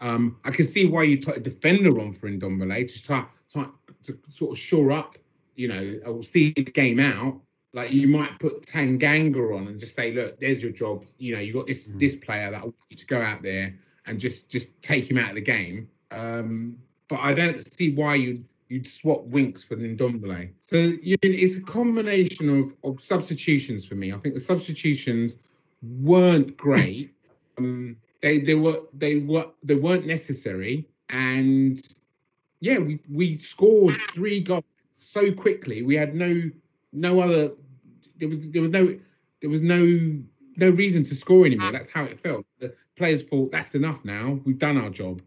[0.00, 3.66] Um, I can see why you put a defender on for Ndombele to try, try
[4.04, 5.16] to sort of shore up,
[5.54, 7.40] you know, or see the game out.
[7.72, 11.04] Like you might put Tanganga on and just say, look, there's your job.
[11.18, 11.98] You know, you got this Mhm.
[11.98, 13.74] this player that I want you to go out there
[14.06, 15.88] and just just take him out of the game.
[16.10, 20.50] Um, but I don't see why you'd you'd swap Winks for Ndombele.
[20.60, 24.12] So you it's a combination of of substitutions for me.
[24.12, 25.36] I think the substitutions
[25.82, 27.12] weren't great.
[27.58, 31.80] Um, they they were they were they weren't necessary, and
[32.60, 34.64] yeah, we we scored three goals
[34.96, 35.80] so quickly.
[35.82, 36.50] We had no
[36.92, 37.52] no other.
[38.18, 38.94] There was there was no
[39.40, 40.20] there was no
[40.56, 41.72] no reason to score anymore.
[41.72, 42.44] That's how it felt.
[42.58, 44.40] The players thought that's enough now.
[44.44, 45.22] We've done our job.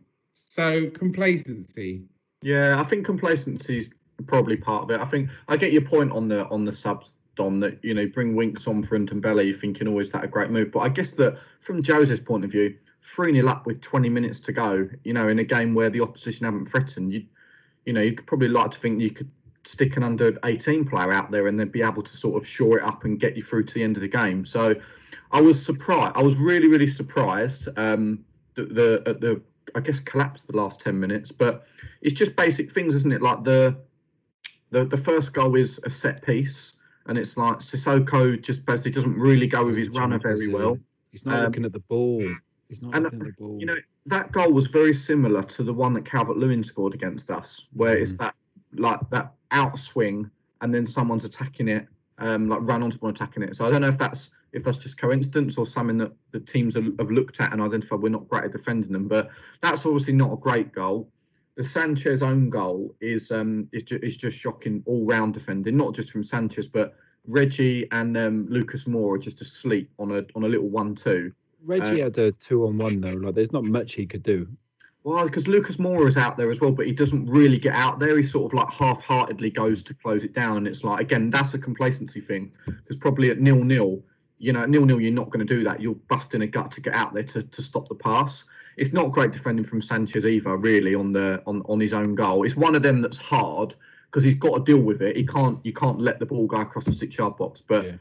[0.49, 2.03] So complacency.
[2.41, 3.89] Yeah, I think complacency is
[4.27, 4.99] probably part of it.
[4.99, 7.59] I think I get your point on the on the subs, Don.
[7.59, 10.49] That you know, bring Winks on for Ndombele, you're thinking, oh, is that a great
[10.49, 10.71] move?
[10.71, 14.39] But I guess that from Jose's point of view, three 0 up with 20 minutes
[14.41, 17.25] to go, you know, in a game where the opposition haven't threatened, you,
[17.85, 19.29] you know, you'd probably like to think you could
[19.65, 22.77] stick an under 18 player out there and then be able to sort of shore
[22.77, 24.45] it up and get you through to the end of the game.
[24.45, 24.73] So
[25.31, 26.13] I was surprised.
[26.15, 27.67] I was really, really surprised.
[27.77, 28.25] Um,
[28.55, 29.41] the, the at the
[29.75, 31.65] I guess collapsed the last 10 minutes, but
[32.01, 33.21] it's just basic things, isn't it?
[33.21, 33.77] Like the
[34.71, 36.73] the the first goal is a set piece,
[37.07, 40.77] and it's like Sissoko just basically doesn't really go with his runner very well.
[41.11, 42.21] He's not Um, looking at the ball.
[42.67, 43.57] He's not and, looking at the ball.
[43.59, 47.29] You know that goal was very similar to the one that Calvert Lewin scored against
[47.31, 48.17] us, where it's Mm.
[48.19, 48.35] that
[48.73, 50.29] like that outswing,
[50.61, 51.87] and then someone's attacking it,
[52.19, 53.55] um, like run onto one attacking it.
[53.55, 56.75] So I don't know if that's if that's just coincidence or something that the teams
[56.75, 59.07] have, looked at and identified we're not great at defending them.
[59.07, 59.29] But
[59.61, 61.09] that's obviously not a great goal.
[61.55, 65.93] The Sanchez own goal is um is, ju- is just shocking all round defending, not
[65.93, 66.95] just from Sanchez, but
[67.27, 71.31] Reggie and um, Lucas Moura are just asleep on a on a little one-two.
[71.63, 73.13] Reggie uh, had a two on one though.
[73.13, 74.47] Like there's not much he could do.
[75.03, 77.99] Well, because Lucas Moura is out there as well, but he doesn't really get out
[77.99, 78.17] there.
[78.17, 81.53] He sort of like half-heartedly goes to close it down, and it's like again, that's
[81.53, 82.51] a complacency thing.
[82.65, 84.03] Because probably at nil-nil,
[84.39, 85.81] you know, nil-nil, you're not going to do that.
[85.81, 88.45] You're busting a gut to get out there to, to stop the pass.
[88.77, 92.45] It's not great defending from Sanchez either, really, on the on, on his own goal.
[92.45, 93.75] It's one of them that's hard
[94.05, 95.17] because he's got to deal with it.
[95.17, 97.91] He can't you can't let the ball go across the six-yard box, but Yeah.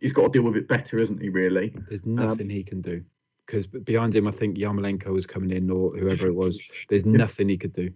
[0.00, 1.28] he's got to deal with it better, isn't he?
[1.28, 1.72] Really.
[1.88, 3.04] There's nothing he can do.
[3.46, 6.58] Because behind him, I think Yarmolenko was coming in or whoever it was.
[6.88, 7.90] There's nothing he could do.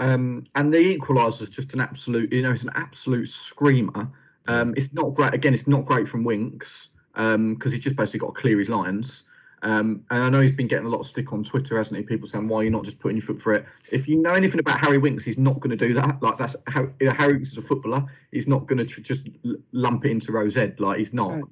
[0.00, 4.10] Um, and the equaliser is just an absolute, you know, it's an absolute screamer.
[4.46, 5.34] Um, it's not great.
[5.34, 9.24] Again, it's not great from Winks because he's just basically got to clear his lines.
[9.62, 12.04] Um, and I know he's been getting a lot of stick on Twitter, hasn't he?
[12.04, 14.32] People saying, "Why are you not just putting your foot for it?" If you know
[14.32, 16.22] anything about Harry Winks, he's not going to do that.
[16.22, 18.06] Like that's how you know, Harry Winks is a footballer.
[18.30, 19.28] He's not going to tr- just
[19.72, 20.74] lump it into Row Z.
[20.78, 21.32] Like he's not.
[21.32, 21.44] And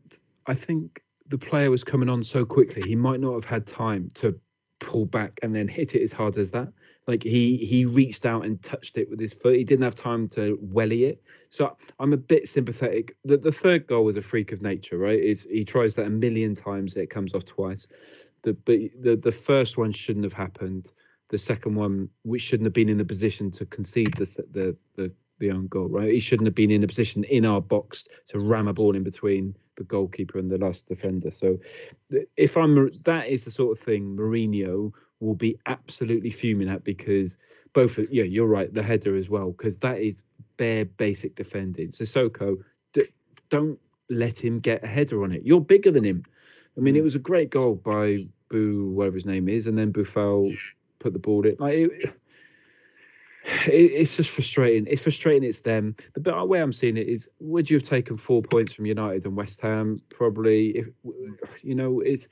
[0.46, 4.08] I think the player was coming on so quickly, he might not have had time
[4.14, 4.38] to
[4.78, 6.68] pull back and then hit it as hard as that.
[7.06, 9.56] Like he he reached out and touched it with his foot.
[9.56, 11.22] He didn't have time to welly it.
[11.50, 13.16] So I'm a bit sympathetic.
[13.24, 15.18] The, the third goal was a freak of nature, right?
[15.18, 17.86] It's, he tries that a million times, it comes off twice.
[18.42, 20.92] The but the the first one shouldn't have happened.
[21.28, 25.12] The second one, we shouldn't have been in the position to concede the the the
[25.38, 26.12] the own goal, right?
[26.12, 29.04] He shouldn't have been in a position in our box to ram a ball in
[29.04, 31.30] between the goalkeeper and the last defender.
[31.30, 31.58] So,
[32.36, 37.36] if I'm that is the sort of thing Mourinho will be absolutely fuming at because
[37.72, 40.22] both, of- yeah, you're right, the header as well, because that is
[40.56, 41.88] bare basic defending.
[41.88, 42.56] Sissoko,
[42.92, 43.08] d-
[43.48, 43.78] don't
[44.10, 45.42] let him get a header on it.
[45.44, 46.22] You're bigger than him.
[46.76, 49.92] I mean, it was a great goal by Boo, whatever his name is, and then
[49.92, 50.52] Buffal
[50.98, 51.56] put the ball in.
[51.58, 51.90] Like, it,
[53.66, 54.86] it, it's just frustrating.
[54.88, 55.48] It's frustrating.
[55.48, 55.96] It's them.
[56.14, 59.36] The way I'm seeing it is: would you have taken four points from United and
[59.36, 59.96] West Ham?
[60.10, 60.68] Probably.
[60.70, 60.86] If
[61.62, 62.28] you know, it's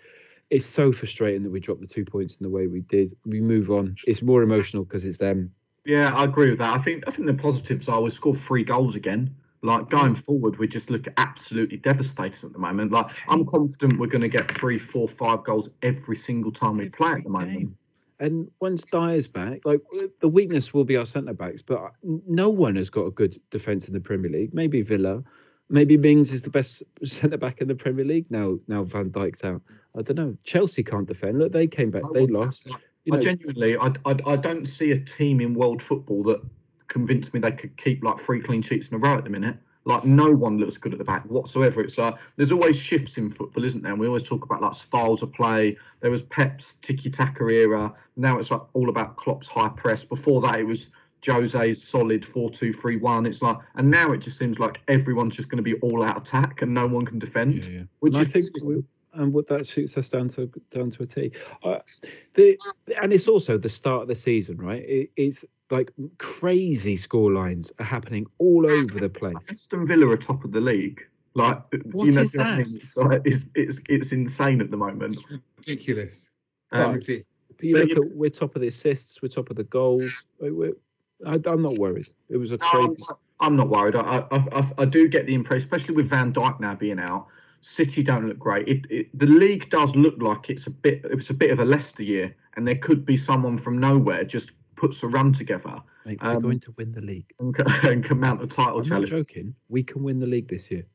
[0.50, 3.16] it's so frustrating that we dropped the two points in the way we did.
[3.26, 3.96] We move on.
[4.06, 5.52] It's more emotional because it's them.
[5.84, 6.74] Yeah, I agree with that.
[6.74, 9.34] I think I think the positives are we scored three goals again.
[9.62, 12.92] Like going forward, we just look absolutely devastating at the moment.
[12.92, 16.90] Like I'm confident we're going to get three, four, five goals every single time we
[16.90, 17.52] play at the moment.
[17.52, 17.78] Game.
[18.20, 19.80] And once Dier's back, like
[20.20, 23.88] the weakness will be our centre backs, but no one has got a good defence
[23.88, 24.54] in the Premier League.
[24.54, 25.24] Maybe Villa,
[25.68, 28.58] maybe Mings is the best centre back in the Premier League now.
[28.68, 29.62] Now Van Dijk's out.
[29.96, 30.36] I don't know.
[30.44, 31.38] Chelsea can't defend.
[31.38, 32.76] Look, they came back, they lost.
[33.04, 36.40] You I genuinely, I, I, I don't see a team in world football that
[36.88, 39.56] convinced me they could keep like three clean sheets in a row at the minute.
[39.86, 41.82] Like no one looks good at the back whatsoever.
[41.82, 43.92] It's like there's always shifts in football, isn't there?
[43.92, 45.76] And we always talk about like styles of play.
[46.00, 47.92] There was Pep's tiki taka era.
[48.16, 50.02] Now it's like all about Klopp's high press.
[50.02, 50.88] Before that, it was
[51.24, 53.26] Jose's solid four-two-three-one.
[53.26, 56.16] It's like, and now it just seems like everyone's just going to be all out
[56.16, 57.64] attack and no one can defend.
[57.64, 57.82] Yeah, yeah.
[58.00, 58.84] Which And I think we,
[59.14, 61.32] and what that suits us down to down to a T.
[61.62, 61.78] Uh,
[62.34, 62.58] the
[63.00, 64.82] and it's also the start of the season, right?
[64.82, 69.50] It, it's like crazy score lines are happening all over the place.
[69.50, 71.06] Aston Villa are top of the league.
[71.36, 72.58] Like, What you know, is do you know what I mean?
[72.58, 72.60] that?
[72.60, 75.18] It's, like, it's, it's it's insane at the moment.
[75.56, 76.30] Ridiculous.
[76.70, 77.24] Um, Ridiculous.
[77.56, 80.24] But you look at we're top of the assists, we're top of the goals.
[80.40, 80.72] We're,
[81.26, 82.06] I, I'm not worried.
[82.28, 83.04] It was a No, I'm, crazy.
[83.40, 83.96] I'm not worried.
[83.96, 87.26] I, I, I, I do get the impression, especially with Van Dijk now being out.
[87.60, 88.68] City don't look great.
[88.68, 91.00] It, it, the league does look like it's a bit.
[91.04, 94.52] It's a bit of a Leicester year, and there could be someone from nowhere just
[94.76, 97.32] puts a run together Mate, we're um, going to win the league.
[97.40, 99.10] and, can- and can mount a title I'm not challenge.
[99.10, 99.54] joking.
[99.68, 100.86] We can win the league this year.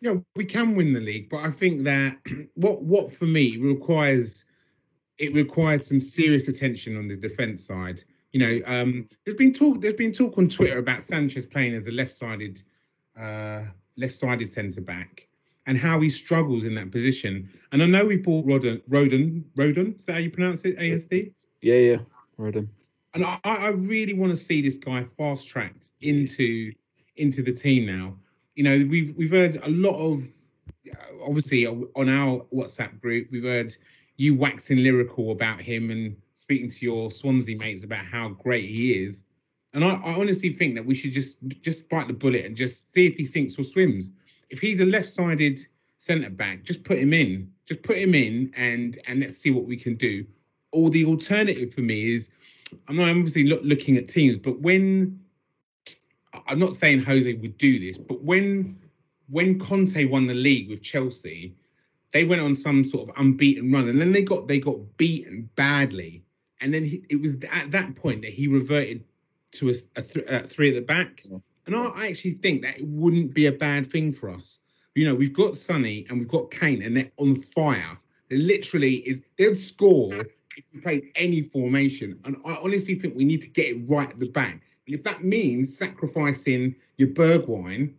[0.00, 2.18] Yeah, we can win the league, but I think that
[2.54, 4.50] what what for me requires
[5.18, 8.02] it requires some serious attention on the defense side.
[8.32, 11.86] You know, um, there's been talk there's been talk on Twitter about Sanchez playing as
[11.86, 12.62] a left-sided
[13.18, 13.64] uh,
[13.96, 15.28] left-sided centre back
[15.66, 17.48] and how he struggles in that position.
[17.70, 20.78] And I know we bought Rodon Rodon Rodon, is that how you pronounce it?
[20.78, 21.32] ASD?
[21.60, 21.96] Yeah, yeah.
[22.38, 22.68] Um,
[23.14, 26.72] and I, I really want to see this guy fast tracked into
[27.16, 28.16] into the team now.
[28.54, 30.26] You know, we've we've heard a lot of
[31.24, 33.74] obviously on our WhatsApp group, we've heard
[34.16, 39.04] you waxing lyrical about him and speaking to your Swansea mates about how great he
[39.04, 39.22] is.
[39.74, 42.92] And I, I honestly think that we should just just bite the bullet and just
[42.92, 44.10] see if he sinks or swims.
[44.50, 45.60] If he's a left-sided
[45.96, 47.50] centre back, just put him in.
[47.64, 50.26] Just put him in and and let's see what we can do.
[50.72, 52.30] Or the alternative for me is
[52.88, 55.20] I'm not obviously look, looking at teams, but when
[56.48, 58.78] I'm not saying Jose would do this, but when
[59.30, 61.54] when Conte won the league with Chelsea,
[62.12, 65.48] they went on some sort of unbeaten run, and then they got they got beaten
[65.54, 66.21] badly,
[66.62, 69.04] and then he, it was at that point that he reverted
[69.52, 71.20] to a, a, th- a three at the back,
[71.66, 74.58] and I, I actually think that it wouldn't be a bad thing for us.
[74.94, 77.98] You know, we've got Sonny and we've got Kane, and they're on fire.
[78.28, 80.14] They literally is they'd score
[80.56, 82.18] if we played any formation.
[82.24, 84.62] And I honestly think we need to get it right at the back.
[84.86, 87.94] And if that means sacrificing your Bergwijn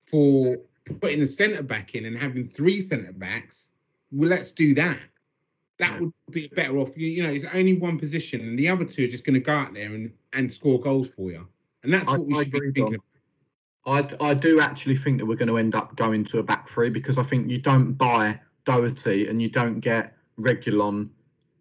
[0.00, 0.56] for
[1.00, 3.70] putting a centre back in and having three centre backs,
[4.12, 5.00] well, let's do that.
[5.78, 6.96] That would be better off.
[6.96, 9.40] You, you know, it's only one position, and the other two are just going to
[9.40, 11.46] go out there and, and score goals for you.
[11.82, 13.00] And that's I- what we I should be thinking.
[13.86, 16.68] I, I do actually think that we're going to end up going to a back
[16.68, 21.08] three because I think you don't buy Doherty and you don't get Reguilon,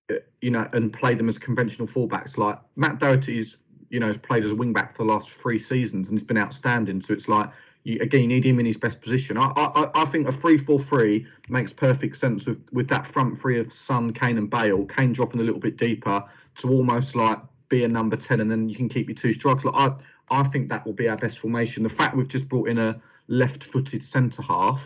[0.10, 2.36] uh, you know, and play them as conventional fullbacks.
[2.38, 3.58] Like Matt Doherty's,
[3.90, 6.26] you know, has played as a wing back for the last three seasons and he's
[6.26, 7.00] been outstanding.
[7.00, 7.52] So it's like
[7.86, 9.38] you again you need him in his best position.
[9.38, 13.40] I I, I think a three four three makes perfect sense with with that front
[13.40, 14.86] three of Son, Kane, and Bale.
[14.86, 16.24] Kane dropping a little bit deeper
[16.56, 19.64] to almost like be a number ten, and then you can keep your two strikes.
[19.64, 19.94] Like I
[20.30, 21.84] I think that will be our best formation.
[21.84, 24.84] The fact we've just brought in a left-footed centre half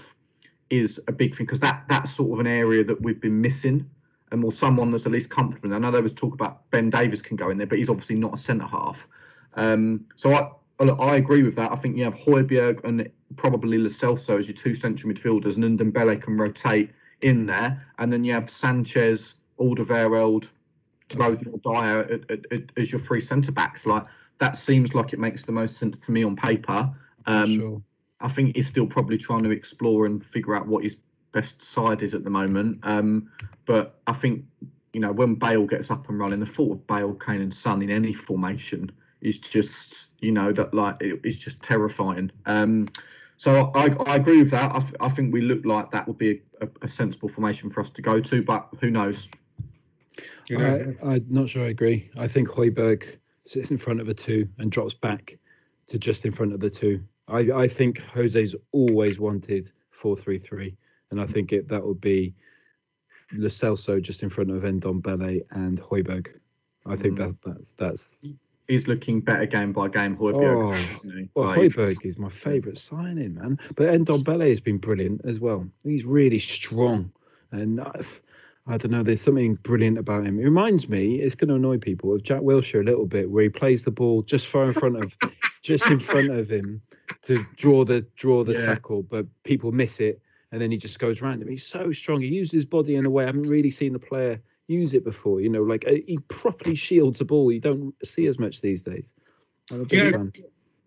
[0.70, 3.90] is a big thing because that that's sort of an area that we've been missing,
[4.32, 5.74] and more someone that's at least comfortable.
[5.74, 8.18] I know there was talk about Ben Davies can go in there, but he's obviously
[8.18, 9.08] not a centre half.
[9.56, 10.52] Um, so I
[10.88, 11.72] look, I agree with that.
[11.72, 15.80] I think you have Højbjerg and probably Lo Celso as your two central midfielders, and
[15.80, 20.50] Ndombele can rotate in there, and then you have Sanchez, Alderweireld,
[21.10, 22.22] Rodon, or Dier
[22.78, 23.86] as your three centre backs.
[23.86, 24.04] Like
[24.40, 26.90] that seems like it makes the most sense to me on paper.
[27.26, 27.82] Um, sure.
[28.22, 30.98] I think he's still probably trying to explore and figure out what his
[31.32, 32.80] best side is at the moment.
[32.84, 33.30] Um,
[33.66, 34.46] but I think
[34.94, 37.82] you know when Bale gets up and running, the thought of Bale, Kane, and Son
[37.82, 42.32] in any formation is just you know that like it, it's just terrifying.
[42.46, 42.88] Um,
[43.38, 44.76] so I, I agree with that.
[44.76, 47.80] I, th- I think we look like that would be a, a sensible formation for
[47.80, 49.30] us to go to, but who knows?
[50.50, 50.96] You know?
[51.02, 52.10] I, I'm not sure I agree.
[52.18, 55.38] I think Højbjerg sits in front of a two and drops back
[55.88, 57.02] to just in front of the two.
[57.30, 60.76] I, I think Jose's always wanted four three three,
[61.12, 62.36] and I think it that would be
[63.32, 66.28] Lo Celso just in front of Ndombele and Højbjerg.
[66.86, 67.18] I think Mm.
[67.18, 68.18] that that's that's
[68.70, 70.16] he's looking better game by game.
[70.16, 71.30] Højbjerg, Oh?
[71.36, 73.60] Well, Højbjerg is my favourite signing, man.
[73.76, 75.70] But Ndombele has been brilliant as well.
[75.84, 77.12] He's really strong,
[77.52, 77.92] and I,
[78.68, 79.04] I don't know.
[79.04, 80.40] There's something brilliant about him.
[80.40, 81.16] It reminds me.
[81.20, 83.92] It's going to annoy people of Jack Wilshere a little bit, where he plays the
[83.92, 85.18] ball just far in front of,
[85.64, 86.82] just in front of him,
[87.24, 88.66] to draw the draw the Yeah.
[88.68, 91.48] tackle, but people miss it, and then he just goes around him.
[91.50, 92.22] He's so strong.
[92.22, 95.04] He uses his body in a way I haven't really seen a player use it
[95.04, 95.42] before.
[95.42, 97.52] You know, like uh, he properly shields a ball.
[97.52, 99.14] You don't see as much these days.
[99.72, 100.12] I'm a big Yeah.
[100.12, 100.32] fan.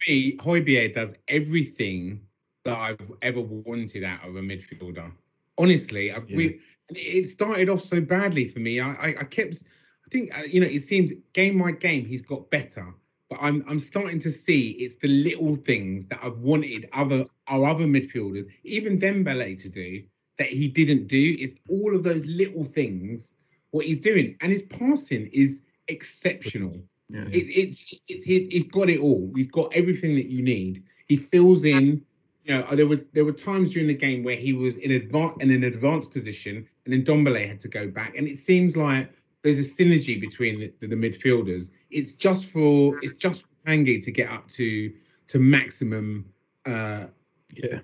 [0.09, 2.21] me, Højbjerg does everything
[2.65, 5.13] that I've ever wanted out of a midfielder.
[5.59, 8.81] Honestly, I, we, it started off so badly for me.
[8.81, 12.23] I, I, I kept, I think, uh, you know, it seems game by game he's
[12.23, 12.87] got better,
[13.29, 17.67] but I'm, I'm starting to see it's the little things that I've wanted other our
[17.67, 20.03] other midfielders, even Dembele, to do
[20.39, 21.37] that he didn't do.
[21.39, 23.35] It's all of those little things
[23.73, 26.81] what he's doing, and his passing is exceptional.
[27.09, 27.25] yeah.
[27.25, 29.31] It, it's it's his, he's got it all.
[29.35, 30.85] He's got everything that you need.
[31.09, 32.05] He fills in.
[32.45, 35.35] You know, there was there were times during the game where he was in advance
[35.43, 38.17] in an advanced position, and then Ndombele had to go back.
[38.17, 39.11] And it seems like
[39.43, 41.71] there's a synergy between the, the, midfielders.
[41.91, 44.93] It's just for it's just for Tanguy to get up to
[45.29, 46.27] to maximum
[46.67, 47.07] uh,
[47.55, 47.81] Yeah.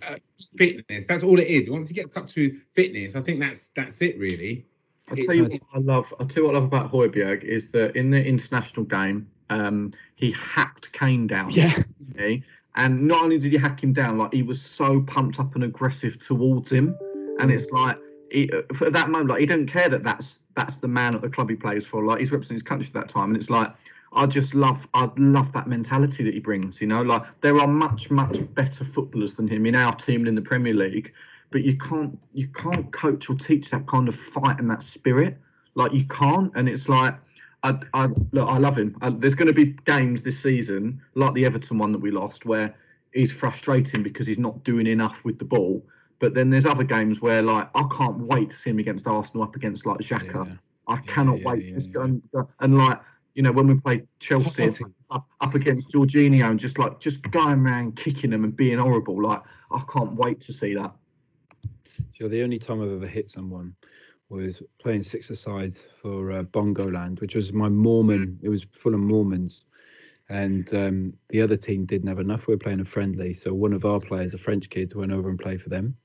[0.56, 1.06] fitness.
[1.06, 1.70] That's all it is.
[1.70, 4.66] Once he gets up to fitness, I think that's that's it really.
[5.10, 6.14] I'll tell you what I love.
[6.20, 9.92] I'll tell you what I love about Højbjerg is that in the international game, um,
[10.16, 11.50] he hacked Kane down.
[11.50, 11.72] Yeah.
[12.76, 15.64] And not only did he hack him down, like he was so pumped up and
[15.64, 16.96] aggressive towards him,
[17.40, 17.98] and it's like
[18.30, 21.28] he, for that moment, like he don't care that that's that's the man at the
[21.28, 22.04] club he plays for.
[22.04, 23.72] Like he's representing his country at that time, and it's like
[24.12, 26.80] I just love I love that mentality that he brings.
[26.80, 30.28] You know, like there are much much better footballers than him in our team and
[30.28, 31.12] in the Premier League,
[31.50, 35.38] but you can't you can't coach or teach that kind of fight and that spirit.
[35.74, 37.14] Like you can't, and it's like
[37.62, 38.96] I, I look, I love him.
[39.00, 42.46] I, there's going to be games this season, like the Everton one that we lost,
[42.46, 42.74] where
[43.12, 45.84] he's frustrating because he's not doing enough with the ball.
[46.20, 49.44] But then there's other games where, like, I can't wait to see him against Arsenal
[49.44, 50.46] up against like Xhaka.
[50.46, 50.54] Yeah.
[50.88, 52.04] I cannot yeah, wait yeah, to yeah.
[52.04, 52.22] and,
[52.60, 52.98] and like
[53.34, 54.70] you know when we played Chelsea
[55.10, 59.22] up, up against Jorginho and just like just going around kicking them and being horrible.
[59.22, 60.92] Like I can't wait to see that.
[62.26, 63.76] The only time I've ever hit someone
[64.28, 68.40] was playing six aside for uh, Bongo Land, which was my Mormon.
[68.42, 69.64] It was full of Mormons,
[70.28, 72.46] and um, the other team didn't have enough.
[72.46, 75.28] We were playing a friendly, so one of our players, a French kid, went over
[75.28, 75.96] and played for them.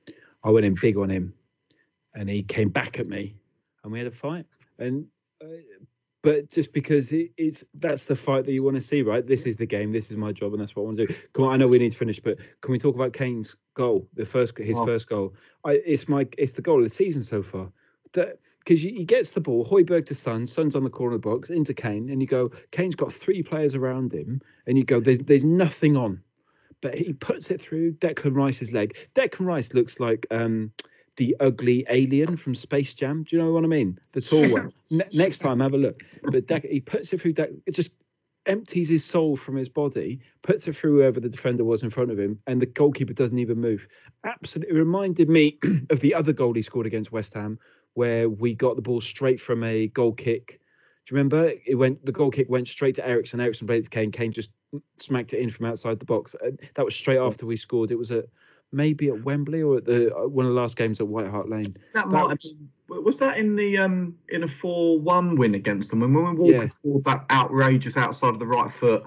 [0.44, 1.34] I went in big on him,
[2.14, 3.36] and he came back at me,
[3.84, 4.48] and we had a fight.
[4.78, 5.08] And
[5.44, 5.48] uh,
[6.24, 9.26] but just because it, it's that's the fight that you want to see, right?
[9.28, 9.92] This is the game.
[9.92, 11.14] This is my job, and that's what I want to do.
[11.34, 14.08] Come on, I know we need to finish, but can we talk about Kane's goal?
[14.16, 14.86] The first, his Oh.
[14.86, 15.36] first goal.
[15.64, 17.72] I, it's my, it's the goal of the season so far.
[18.14, 21.50] Because he gets the ball, Højbjerg to Son, Son's on the corner of the box
[21.50, 25.20] into Kane, and you go, Kane's got three players around him, and you go, there's
[25.20, 26.22] there's nothing on,
[26.80, 28.96] but he puts it through Declan Rice's leg.
[29.16, 30.72] Declan Rice looks like um,
[31.18, 33.24] the ugly alien from Space Jam.
[33.24, 34.00] Do you know what I mean?
[34.14, 34.70] The tall one.
[34.92, 36.04] Ne- next time, have a look.
[36.24, 37.34] But Dec- he puts it through.
[37.34, 37.98] Dec- it just
[38.46, 42.12] empties his soul from his body, puts it through whoever the defender was in front
[42.12, 43.88] of him, and the goalkeeper doesn't even move.
[44.24, 45.58] Absolutely, reminded me
[45.90, 47.60] of the other goal he scored against West Ham,
[47.94, 50.60] where we got the ball straight from a goal kick.
[51.06, 51.52] Do you remember?
[51.66, 53.40] It went the goal kick went straight to Eriksen.
[53.42, 54.12] Eriksen played it to Kane.
[54.12, 54.52] Kane just
[54.98, 56.36] smacked it in from outside the box.
[56.36, 57.92] Uh, That was straight after we scored.
[57.92, 58.26] It was at
[58.74, 61.50] maybe at Wembley or at the uh, one of the last games at White Hart
[61.50, 61.74] Lane.
[61.94, 65.36] That That might have was- been, was that in the um in a four one
[65.36, 69.06] win against them when when Walker scored that outrageous outside of the right foot.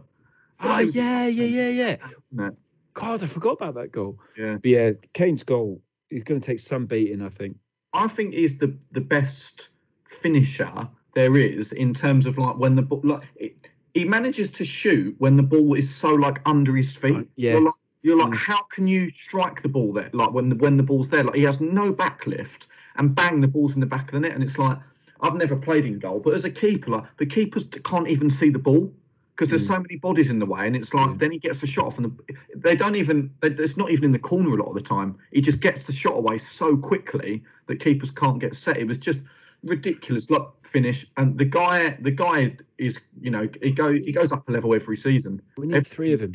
[0.60, 1.96] Oh yeah, yeah, yeah,
[2.34, 2.50] yeah.
[2.94, 4.18] God, I forgot about that goal.
[4.38, 4.54] Yeah.
[4.54, 5.82] But yeah, Kane's goal.
[6.08, 7.58] He's going to take some beating, I think.
[7.92, 9.68] I think he's the the best
[10.08, 13.56] finisher there is in terms of like when the ball like it,
[13.94, 17.14] he manages to shoot when the ball is so like under his feet.
[17.14, 17.54] Right, yeah.
[17.58, 17.74] Like,
[18.06, 18.36] you're like Mm.
[18.36, 20.10] how can you strike the ball there?
[20.12, 23.48] Like when the when the ball's there, like he has no backlift and bang the
[23.48, 24.78] ball's in the back of the net, and it's like
[25.20, 28.50] I've never played in goal, but as a keeper, like the keepers can't even see
[28.50, 28.92] the ball
[29.34, 29.74] because there's Mm.
[29.74, 31.16] so many bodies in the way, and it's like Yeah.
[31.18, 34.12] then he gets the shot off, and the, they don't even it's not even in
[34.12, 35.16] the corner a lot of the time.
[35.32, 38.76] He just gets the shot away so quickly that keepers can't get set.
[38.76, 39.24] It was just
[39.64, 40.30] ridiculous.
[40.30, 44.48] Look, finish, and the guy the guy is you know he go he goes up
[44.48, 45.42] a level every season.
[45.58, 46.32] We need Every three of him.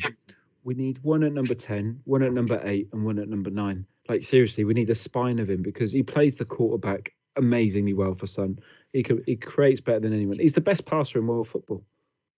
[0.64, 3.84] We need one at number 10, one at number 8, and one at number 9.
[4.08, 8.14] Like, seriously, we need a spine of him because he plays the quarterback amazingly well
[8.14, 8.58] for Son.
[8.92, 10.38] He, can, he creates better than anyone.
[10.38, 11.84] He's the best passer in world football.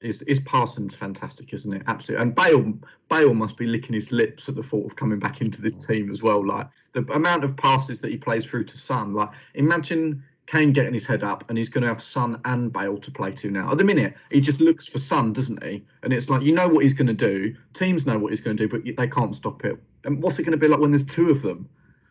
[0.01, 1.83] His, his passing's fantastic, isn't it?
[1.87, 2.23] Absolutely.
[2.23, 2.75] And Bale
[3.09, 6.13] Bale must be licking his lips at the thought of coming back into this team
[6.13, 6.47] as well.
[6.47, 9.15] Like the amount of passes that he plays through to Son.
[9.15, 12.99] Like imagine Kane getting his head up, and he's going to have Son and Bale
[12.99, 13.73] to play to now.
[13.73, 15.85] At the minute, he just looks for Son, doesn't he?
[16.03, 17.55] And it's like you know what he's going to do.
[17.73, 19.79] Teams know what he's going to do, but they can't stop it.
[20.05, 21.69] And what's it going to be like when there's two of them?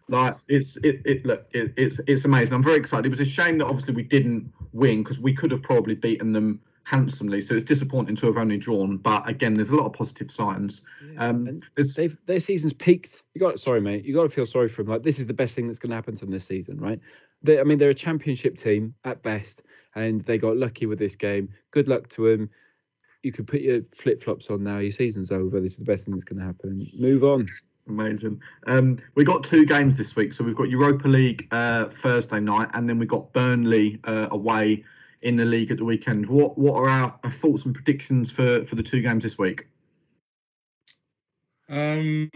[0.09, 2.55] Like it's it, it look it, it's it's amazing.
[2.55, 3.05] I'm very excited.
[3.05, 6.33] It was a shame that obviously we didn't win because we could have probably beaten
[6.33, 7.39] them handsomely.
[7.39, 8.97] So it's disappointing to have only drawn.
[8.97, 10.81] But again, there's a lot of positive signs.
[11.17, 13.23] Um, they've their season's peaked.
[13.33, 14.03] You got sorry, mate.
[14.03, 14.91] You got to feel sorry for them.
[14.91, 16.99] Like this is the best thing that's going to happen to them this season, right?
[17.43, 19.63] They, I mean, they're a championship team at best,
[19.95, 21.49] and they got lucky with this game.
[21.71, 22.49] Good luck to them.
[23.21, 24.79] You could put your flip flops on now.
[24.79, 25.59] Your season's over.
[25.59, 26.87] This is the best thing that's going to happen.
[26.99, 27.47] Move on.
[27.87, 28.41] Amazing.
[28.67, 30.33] Um, we got two games this week.
[30.33, 34.83] So we've got Europa League uh, Thursday night, and then we've got Burnley uh, away
[35.21, 36.27] in the league at the weekend.
[36.27, 39.67] What what are our, thoughts and predictions for for the two games this week?
[41.73, 42.29] Um,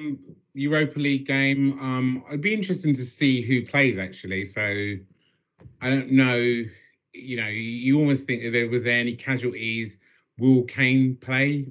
[0.54, 1.78] Europa League game.
[1.80, 4.46] Um, it'd be interesting to see who plays actually.
[4.46, 4.62] So
[5.82, 6.64] I don't know.
[7.14, 9.98] You know, you, almost think that there was there any casualties.
[10.40, 11.62] Will Kane play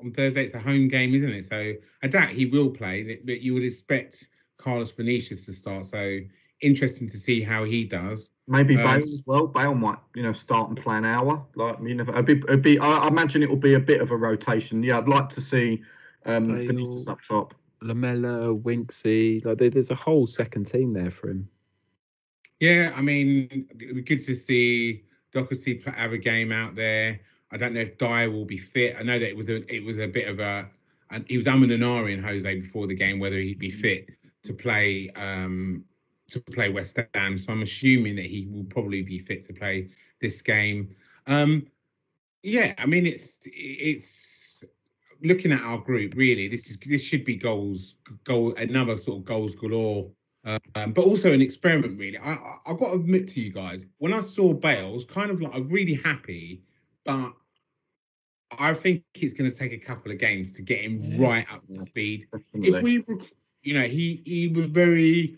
[0.00, 0.44] on Thursday?
[0.44, 1.44] It's a home game, isn't it?
[1.44, 3.20] So I doubt he will play.
[3.24, 5.86] But you would expect Carlos Vinicius to start.
[5.86, 6.20] So
[6.60, 8.30] interesting to see how he does.
[8.48, 9.48] Maybe Uh, Bale as well.
[9.48, 11.44] Bale might you know start and play an hour.
[11.56, 14.00] Like you know, it'd be, it'd be I, I imagine it will be a bit
[14.00, 14.84] of a rotation.
[14.84, 15.82] Yeah, I'd like to see
[16.26, 16.66] um, Bale.
[16.66, 17.54] Vinicius up top.
[17.82, 21.48] Lamela, Winksy, like there, there's a whole second team there for him.
[22.60, 27.20] Yeah, I mean, it was good to see Doherty pl- have a game out there.
[27.50, 28.96] I don't know if Dier will be fit.
[28.98, 30.68] I know that it was a it was a bit of a
[31.10, 34.10] and he was umming and ahhing Jose before the game whether he'd be fit
[34.42, 35.84] to play um
[36.28, 37.38] to play West Ham.
[37.38, 39.88] So I'm assuming that he will probably be fit to play
[40.20, 40.78] this game.
[41.26, 41.66] Um
[42.42, 44.64] yeah, I mean it's it's
[45.22, 46.48] looking at our group really.
[46.48, 50.10] This is this should be goals goal another sort of goals galore
[50.46, 52.18] um, but also an experiment, really.
[52.18, 55.10] I, I I've got to admit to you guys, when I saw Bale, I was
[55.10, 56.62] kind of like I'm really happy,
[57.04, 57.32] but
[58.58, 61.26] I think it's going to take a couple of games to get him Yeah.
[61.28, 62.26] right up to speed.
[62.54, 63.04] If we,
[63.62, 65.36] you know, he he was very,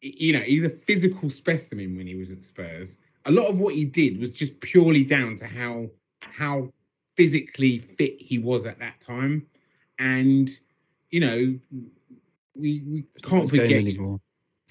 [0.00, 2.96] you know, he's a physical specimen when he was at Spurs.
[3.26, 5.86] A lot of what he did was just purely down to how
[6.20, 6.68] how
[7.18, 9.44] physically fit he was at that time,
[9.98, 10.48] and
[11.10, 11.58] you know,
[12.54, 14.20] we we can't forget anymore.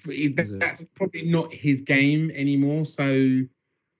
[0.06, 2.86] that- Is probably not his game anymore.
[2.86, 3.42] So,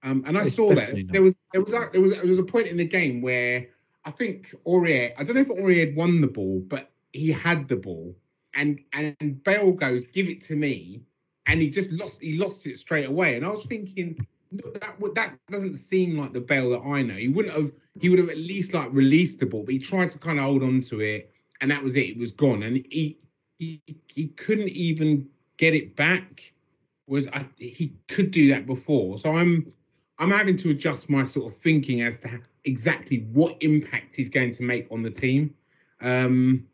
[0.03, 1.13] um, and I It's saw that not.
[1.13, 3.69] there was there was a, there was there was a point in the game where
[4.07, 7.69] I think Aurier, I don't know if Aurier had won the ball, but he had
[7.69, 8.17] the ball,
[8.55, 11.03] and and Bale goes, "Give it to me,"
[11.45, 13.37] and he just lost he lost it straight away.
[13.37, 14.17] And I was thinking.
[14.51, 17.15] "No, That that doesn't seem like the Bale that I know.
[17.15, 17.75] He wouldn't have.
[18.01, 20.45] He would have at least like released the ball, but he tried to kind of
[20.45, 22.11] hold on to it, and that was it.
[22.11, 23.19] It was gone, and he
[23.59, 26.31] he he couldn't even get it back
[27.09, 29.19] was I, he could do that before.
[29.19, 29.73] So I'm
[30.19, 34.53] I'm having to adjust my sort of thinking as to exactly what impact he's going
[34.53, 35.55] to make on the team.
[36.01, 36.67] Um,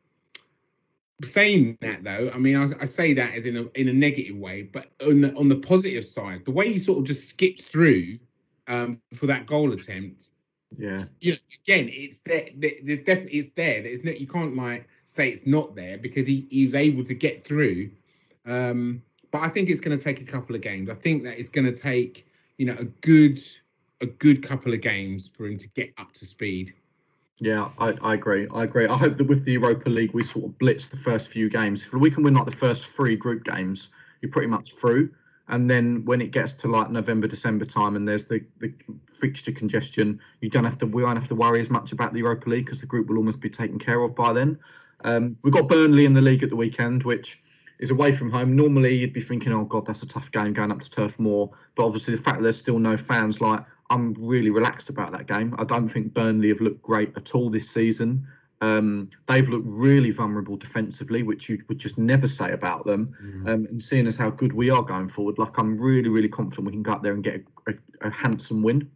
[1.22, 4.36] saying that though, I mean I, I say that as in a in a negative
[4.36, 7.62] way, but on the on the positive side, the way he sort of just skipped
[7.64, 8.18] through
[8.66, 10.30] um, for that goal attempt
[10.76, 11.04] Yeah.
[11.20, 12.48] you know, again, it's there.
[12.56, 13.82] there- There's definitely it's there.
[13.82, 17.14] There's no, you can't like say it's not there because he, he was able to
[17.14, 17.90] get through.
[18.46, 20.88] Um, but I think it's going to take a couple of games.
[20.90, 22.26] I think that it's going to take
[22.58, 23.38] you know a good
[24.00, 26.72] a good couple of games for him to get up to speed.
[27.40, 28.46] Yeah, I, I agree.
[28.54, 28.86] I agree.
[28.86, 31.84] I hope that with the Europa League, we sort of blitz the first few games.
[31.84, 35.10] If we can win like the first three group games, you're pretty much through.
[35.48, 38.72] And then when it gets to like November, December time, and there's the, the
[39.12, 40.86] fixture congestion, you don't have to.
[40.86, 43.18] We won't have to worry as much about the Europa League because the group will
[43.18, 44.58] almost be taken care of by then.
[45.02, 47.42] Um, we've got Burnley in the league at the weekend, which
[47.78, 48.56] is away from home.
[48.56, 51.50] Normally, you'd be thinking, "Oh God, that's a tough game going up to Turf Moor."
[51.74, 55.26] But obviously, the fact that there's still no fans, like I'm really relaxed about that
[55.26, 55.54] game.
[55.58, 58.26] I don't think Burnley have looked great at all this season.
[58.60, 63.14] Um, they've looked really vulnerable defensively, which you would just never say about them.
[63.46, 66.66] Um, and seeing as how good we are going forward, like I'm really, really confident
[66.66, 68.90] we can go up there and get a, a, a handsome win.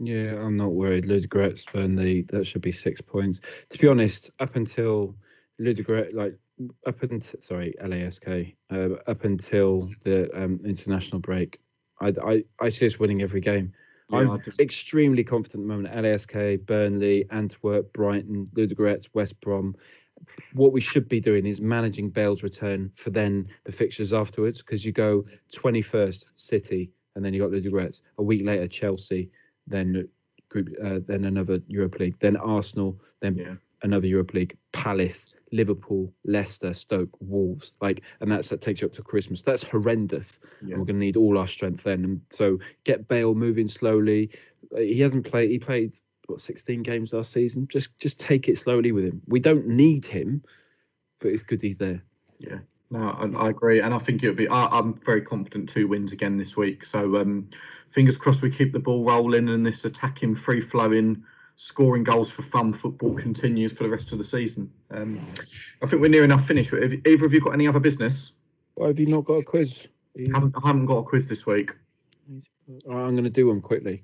[0.00, 1.04] Yeah, I'm not worried.
[1.04, 3.40] Ludogorets, Burnley, that should be six points.
[3.70, 5.16] To be honest, up until
[5.60, 6.38] Ludogorets, like
[6.86, 11.60] up until sorry, LASK, uh, up until the um, international break,
[12.00, 13.72] I, I I see us winning every game.
[14.10, 15.94] Yeah, I'm extremely confident at the moment.
[15.94, 19.74] LASK, Burnley, Antwerp, Brighton, Ludogorets, West Brom.
[20.52, 24.84] What we should be doing is managing Bale's return for then the fixtures afterwards, because
[24.84, 28.00] you go 21st City, and then you got Ludogorets.
[28.18, 29.30] A week later, Chelsea,
[29.66, 30.08] then
[30.48, 33.56] group, uh, then another Europa League, then Arsenal, then Yeah.
[33.82, 38.92] Another Europa League, Palace, Liverpool, Leicester, Stoke, Wolves, like, and that's that takes you up
[38.94, 39.42] to Christmas.
[39.42, 40.40] That's horrendous.
[40.62, 40.72] Yeah.
[40.72, 42.04] And we're going to need all our strength then.
[42.04, 44.30] And so get Bale moving slowly.
[44.74, 45.50] Uh, He hasn't played.
[45.50, 47.68] He played what 16 games last season.
[47.68, 49.22] Just just take it slowly with him.
[49.26, 50.42] We don't need him,
[51.20, 52.02] but it's good he's there.
[52.38, 52.58] Yeah,
[52.90, 54.48] no, I, I agree, and I think it'll be.
[54.48, 56.84] I, I'm very confident two wins again this week.
[56.84, 57.48] So um,
[57.90, 61.24] fingers crossed we keep the ball rolling and this attacking, free flowing,
[61.60, 64.72] scoring goals for fun football continues for the rest of the season.
[64.92, 65.20] Um,
[65.82, 66.70] I think we're near enough finished.
[66.70, 68.30] Have either of you got any other business?
[68.74, 69.88] Why have you not got a quiz?
[70.14, 71.72] You- I haven't, I haven't got a quiz this week.
[72.86, 74.00] Right, I'm going to do one quickly.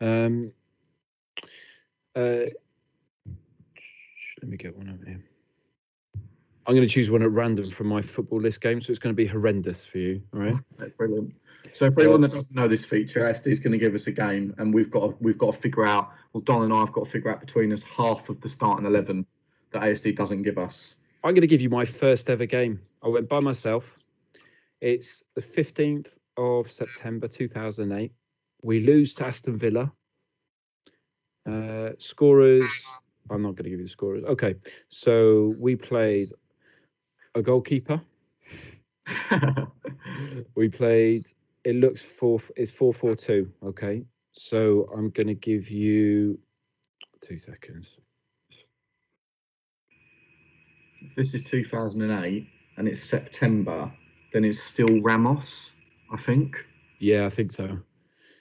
[0.00, 0.42] Um,
[2.14, 2.44] uh,
[4.40, 5.22] let me get one over here.
[6.66, 9.14] I'm going to choose one at random from my football list game, so it's going
[9.14, 10.22] to be horrendous for you.
[10.32, 10.56] All right.
[10.78, 11.34] That's brilliant.
[11.74, 14.12] So for anyone that doesn't know this feature, SD is going to give us a
[14.12, 16.10] game, and we've got to, we've got to figure out.
[16.32, 18.86] Well, Don and I have got to figure out between us half of the starting
[18.86, 19.26] eleven
[19.72, 20.96] that ASD doesn't give us.
[21.24, 22.80] I'm going to give you my first ever game.
[23.02, 24.06] I went by myself.
[24.80, 28.12] It's the 15th of September 2008.
[28.62, 29.90] We lose to Aston Villa.
[31.50, 33.02] Uh, scorers.
[33.28, 34.24] I'm not going to give you the scorers.
[34.24, 34.54] Okay,
[34.88, 36.26] so we played
[37.34, 38.00] a goalkeeper.
[40.54, 41.22] We played.
[41.66, 42.38] It looks four.
[42.56, 43.50] It's four four two.
[43.62, 46.38] Okay, so I'm going to give you
[47.20, 47.88] two seconds.
[51.16, 52.46] this is 2008
[52.76, 53.90] and it's September,
[54.32, 55.70] then it's still Ramos,
[56.12, 56.56] I think.
[56.98, 57.78] Yeah, I think so.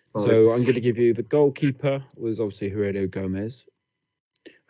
[0.03, 3.65] So, So I'm going to give you the goalkeeper was obviously Heurelho Gomes.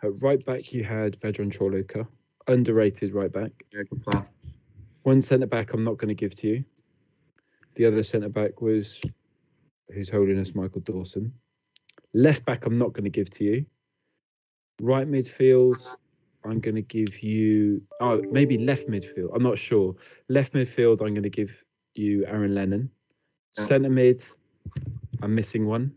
[0.02, 2.06] At right back, you had Vedran Corluka,
[2.48, 3.50] underrated right back.
[3.72, 4.24] yeah, good player.
[5.02, 6.64] One centre back, I'm not going to give to you.
[7.76, 9.02] The other centre back was
[9.90, 11.32] His Holiness Michael Dawson.
[12.14, 13.66] Left back, I'm not going to give to you.
[14.80, 15.96] Right midfield,
[16.44, 17.82] I'm going to give you.
[18.00, 19.30] Oh, maybe left midfield.
[19.34, 19.94] I'm not sure.
[20.28, 21.62] Left midfield, I'm going to give
[21.94, 22.90] you Aaron Lennon.
[23.52, 24.24] Centre mid,
[25.22, 25.92] I'm missing one.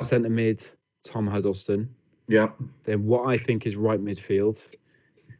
[0.00, 0.62] Centre mid,
[1.04, 1.88] Tom Huddlestone.
[2.28, 2.48] Yeah,
[2.84, 4.62] Then what I think is right midfield.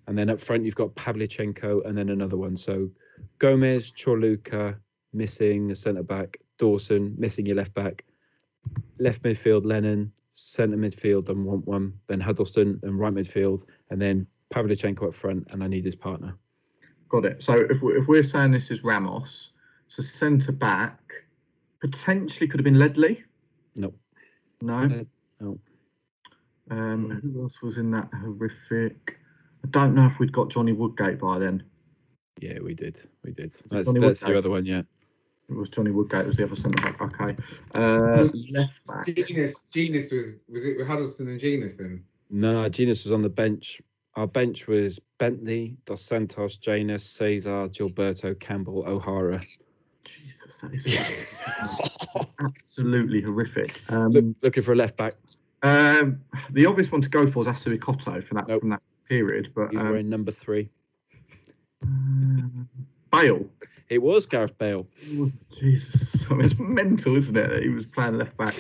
[0.06, 2.56] And then up front, you've got Pavlyuchenko and then another one.
[2.56, 2.90] So
[3.38, 4.76] Gomes, Corluka,
[5.18, 6.38] missing a centre back.
[6.56, 8.04] Dawson, missing your left back.
[8.98, 10.12] Left midfield, Lennon.
[10.32, 11.92] Centre midfield, and want one.
[12.06, 13.64] Then Huddlestone and right midfield.
[13.90, 15.52] And then Pavlyuchenko up front.
[15.52, 16.36] And I need his partner.
[17.08, 17.42] got it.
[17.42, 19.52] So if we're, if we're saying this is Ramos,
[19.88, 21.00] so centre back
[21.80, 23.24] potentially could have been Ledley.
[23.76, 23.94] No.
[24.60, 24.78] No.
[24.78, 25.04] Uh,
[25.40, 25.58] no.
[26.70, 29.18] Um, who else was in that horrific?
[29.64, 31.62] I don't know if we'd got Johnny Woodgate by then.
[32.40, 33.00] Yeah, we did.
[33.24, 33.52] We did.
[33.70, 34.82] That's, that's the other one, yeah.
[35.48, 37.00] It was Johnny Woodgate was the other centre back.
[37.00, 37.36] Okay.
[37.74, 39.06] Uh, left back.
[39.06, 42.04] Jenas, Jenas was was it Huddlestone and Jenas then?
[42.30, 43.80] No, Jenas was on the bench.
[44.14, 49.40] Our bench was Bentley, Dos Santos, Jenas, Cesar, Gilberto, Campbell, O'Hara.
[50.04, 53.80] Jesus, that is absolutely horrific.
[53.90, 55.12] Um, Look, looking for a left back.
[55.62, 56.20] um,
[56.50, 58.60] the obvious one to go for is Assou-Ekotto for that Nope.
[58.60, 60.68] from that period, but He's um, wearing number three.
[63.12, 63.46] Bale.
[63.90, 64.86] It was Gareth Bale.
[65.58, 67.48] Jesus, I mean, it's mental, isn't it?
[67.48, 68.54] That he was playing left back,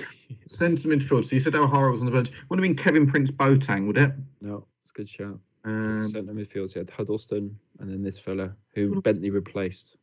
[0.46, 1.26] centre midfield.
[1.26, 2.30] So you said O'Hara was on the bench.
[2.48, 4.12] Would have been Kevin Prince Boateng, would it?
[4.40, 5.38] No, it's a good shout.
[5.64, 9.96] Um, Centre midfield, so you had Huddlestone and then this fella who Bentley replaced.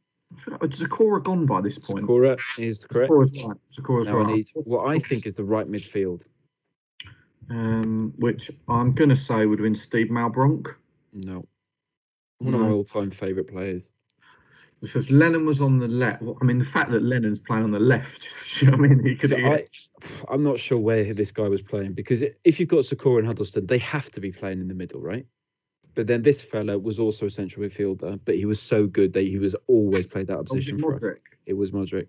[0.47, 2.05] I like Zokora gone by this point.
[2.05, 3.11] Zokora is correct.
[3.11, 3.57] Zokora's right.
[3.73, 4.35] Zokora's Now I right.
[4.35, 6.27] need what I think is the right midfield.
[7.49, 10.75] Um, which I'm going to say would have been Steed Malbranque.
[11.13, 11.47] No.
[12.39, 13.91] One of my all-time favourite players.
[14.81, 16.21] Because Lennon was on the left.
[16.21, 18.27] Well, I mean, the fact that Lennon's playing on the left,
[18.61, 19.29] you know I mean, he could.
[19.29, 19.65] So I,
[20.33, 23.65] am not sure where this guy was playing because if you've got Zokora and Huddlestone,
[23.65, 25.25] they have to be playing in the middle, right?
[25.95, 29.21] But then this fella was also a central midfielder, but he was so good that
[29.21, 31.01] he was always played that Oh, position for us.
[31.45, 32.07] It was Modric.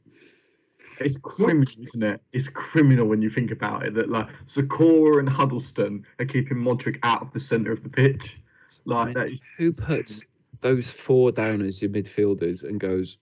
[0.99, 2.21] It's criminal, isn't it?
[2.33, 6.99] It's criminal when you think about it that like Zokora and Huddlestone are keeping Modric
[7.03, 8.39] out of the centre of the pitch.
[8.87, 10.25] Like mean, that is Who puts
[10.61, 13.19] those four down as your midfielders and goes,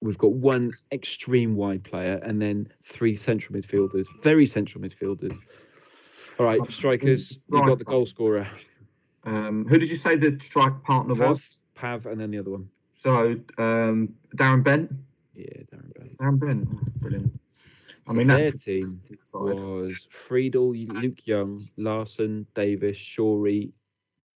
[0.00, 5.36] we've got one extreme wide player and then three central midfielders, very central midfielders.
[6.38, 8.46] All right, strikers, you got the goal scorer.
[9.24, 11.62] um, who did you say the strike partner was?
[11.74, 12.68] Pav, Pav, and then the other one.
[13.00, 14.90] So um, Darren Bent.
[15.34, 16.08] Yeah, Darren Bale.
[16.18, 17.36] Darren Bent, oh, brilliant.
[18.08, 19.00] I mean, their team
[19.32, 23.70] was Friedel, Luke Young, Laursen, Davis, Shorey,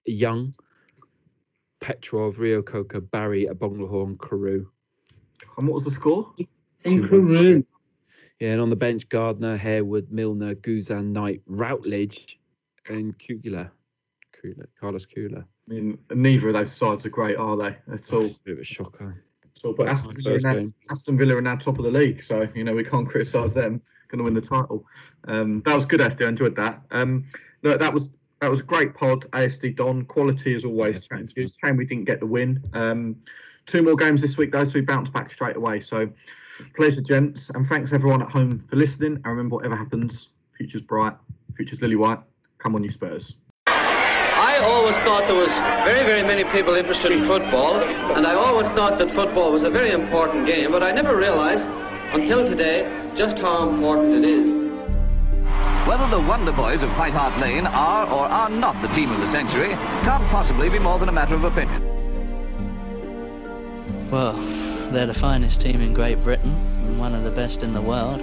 [0.05, 0.53] Young,
[1.83, 4.67] Petrov, Reo-Coker, Barry, Agbonlahor, Carew.
[5.59, 6.33] And what was the score?
[6.85, 7.65] Two
[8.41, 12.39] Yeah, and on the bench, Gardner, Harewood, Milner, Guzan, Knight, Routledge,
[12.89, 13.71] and Kugler.
[14.33, 15.43] Kula, Carlos Kula.
[15.43, 17.77] I mean, neither of those sides are great, are they?
[17.93, 18.23] At all.
[18.23, 19.25] It's a bit of a shocker.
[19.55, 20.73] So, but Aston Villa, are now.
[20.91, 23.81] Aston Villa are now top of the league, so you know we can't criticise them.
[24.09, 24.85] Going to win the title.
[25.29, 26.27] Um, that was good, Aston.
[26.27, 26.83] I enjoyed that.
[26.91, 27.25] Um,
[27.63, 28.11] look, that was
[28.43, 30.05] that was a great pod, ASD Don.
[30.05, 30.97] Quality as always.
[30.97, 31.47] Yeah, Chatting thanks, to you.
[31.47, 32.61] It's a Shame we didn't get the win.
[32.75, 33.17] Um,
[33.67, 35.81] two more games this week though, so we bounce back straight away.
[35.81, 36.11] So,
[36.75, 39.15] pleasure, gents, and thanks everyone at home for listening.
[39.15, 41.15] And remember, whatever happens, future's bright,
[41.57, 42.19] future's lily white.
[42.59, 43.37] Come on, you Spurs.
[43.69, 45.47] I always thought there was
[45.87, 49.71] very, very many people interested in football, and I always thought that football was a
[49.71, 51.63] very important game, but I never realized
[52.13, 54.62] until today just how important it is.
[56.23, 59.21] Whether the Wonder Boys of White Hart Lane are or are not the team of
[59.21, 59.71] the century
[60.05, 61.83] can't possibly be more than a matter of opinion.
[64.09, 64.35] Well,
[64.93, 66.53] they're the finest team in Great Britain
[66.85, 68.21] and one of the best in the world.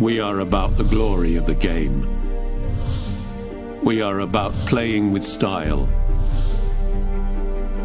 [0.00, 2.08] We are about the glory of the game.
[3.84, 5.88] We are about playing with style.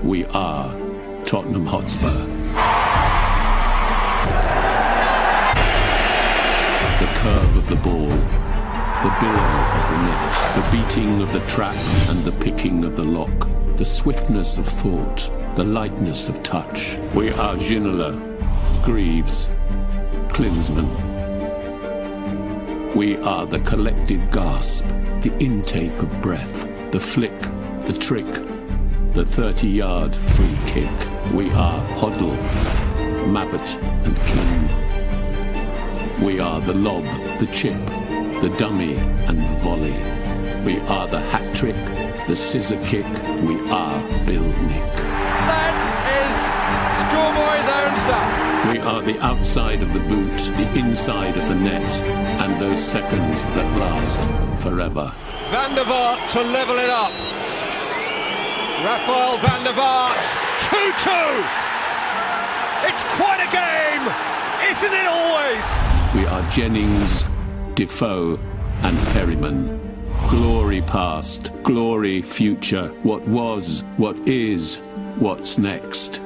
[0.01, 0.73] We are
[1.25, 2.25] Tottenham Hotspur.
[6.99, 8.16] The curve of the ball,
[9.07, 11.77] the billow of the net, the beating of the trap
[12.09, 13.47] and the picking of the lock,
[13.77, 16.97] the swiftness of thought, the lightness of touch.
[17.13, 18.19] We are Ginola,
[18.83, 19.47] Greaves,
[20.27, 20.91] Klinsmann.
[22.95, 24.85] We are the collective gasp,
[25.21, 27.39] the intake of breath, the flick,
[27.85, 28.29] the trick,
[29.13, 30.91] the 30 yard free kick.
[31.33, 32.37] We are Hoddle,
[33.31, 36.25] Mabbutt, and King.
[36.25, 37.05] We are the lob,
[37.39, 37.77] the chip,
[38.41, 38.95] the dummy,
[39.27, 39.97] and the volley.
[40.63, 41.75] We are the hat trick,
[42.27, 43.05] the scissor kick.
[43.41, 44.93] We are Bill Nick.
[45.49, 45.75] That
[46.21, 46.35] is
[47.01, 48.29] schoolboy's own stuff.
[48.71, 52.01] We are the outside of the boot, the inside of the net,
[52.41, 54.21] and those seconds that last
[54.61, 55.11] forever.
[55.49, 57.13] Van der Vaart to level it up.
[58.85, 60.21] Rafael van der Vaart,
[60.69, 61.65] 2-2.
[62.85, 64.05] It's quite a game,
[64.69, 65.65] isn't it always?
[66.13, 67.25] We are Jennings,
[67.77, 68.39] Defoe,
[68.81, 69.79] and Perryman.
[70.29, 74.77] Glory past, glory future, what was, what is,
[75.19, 76.19] what's next.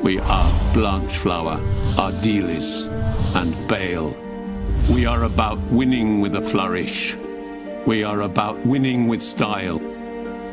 [0.00, 1.56] We are Blanchflower,
[1.98, 2.86] Ardiles,
[3.34, 4.14] and Bale.
[4.88, 7.16] We are about winning with a flourish.
[7.84, 9.80] We are about winning with style.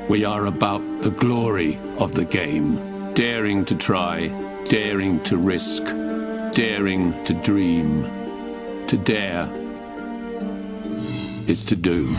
[0.09, 3.13] We are about the glory of the game.
[3.13, 4.29] Daring to try,
[4.63, 5.83] daring to risk,
[6.53, 8.09] daring to dream.
[8.87, 9.62] To dare
[11.47, 12.15] is to do.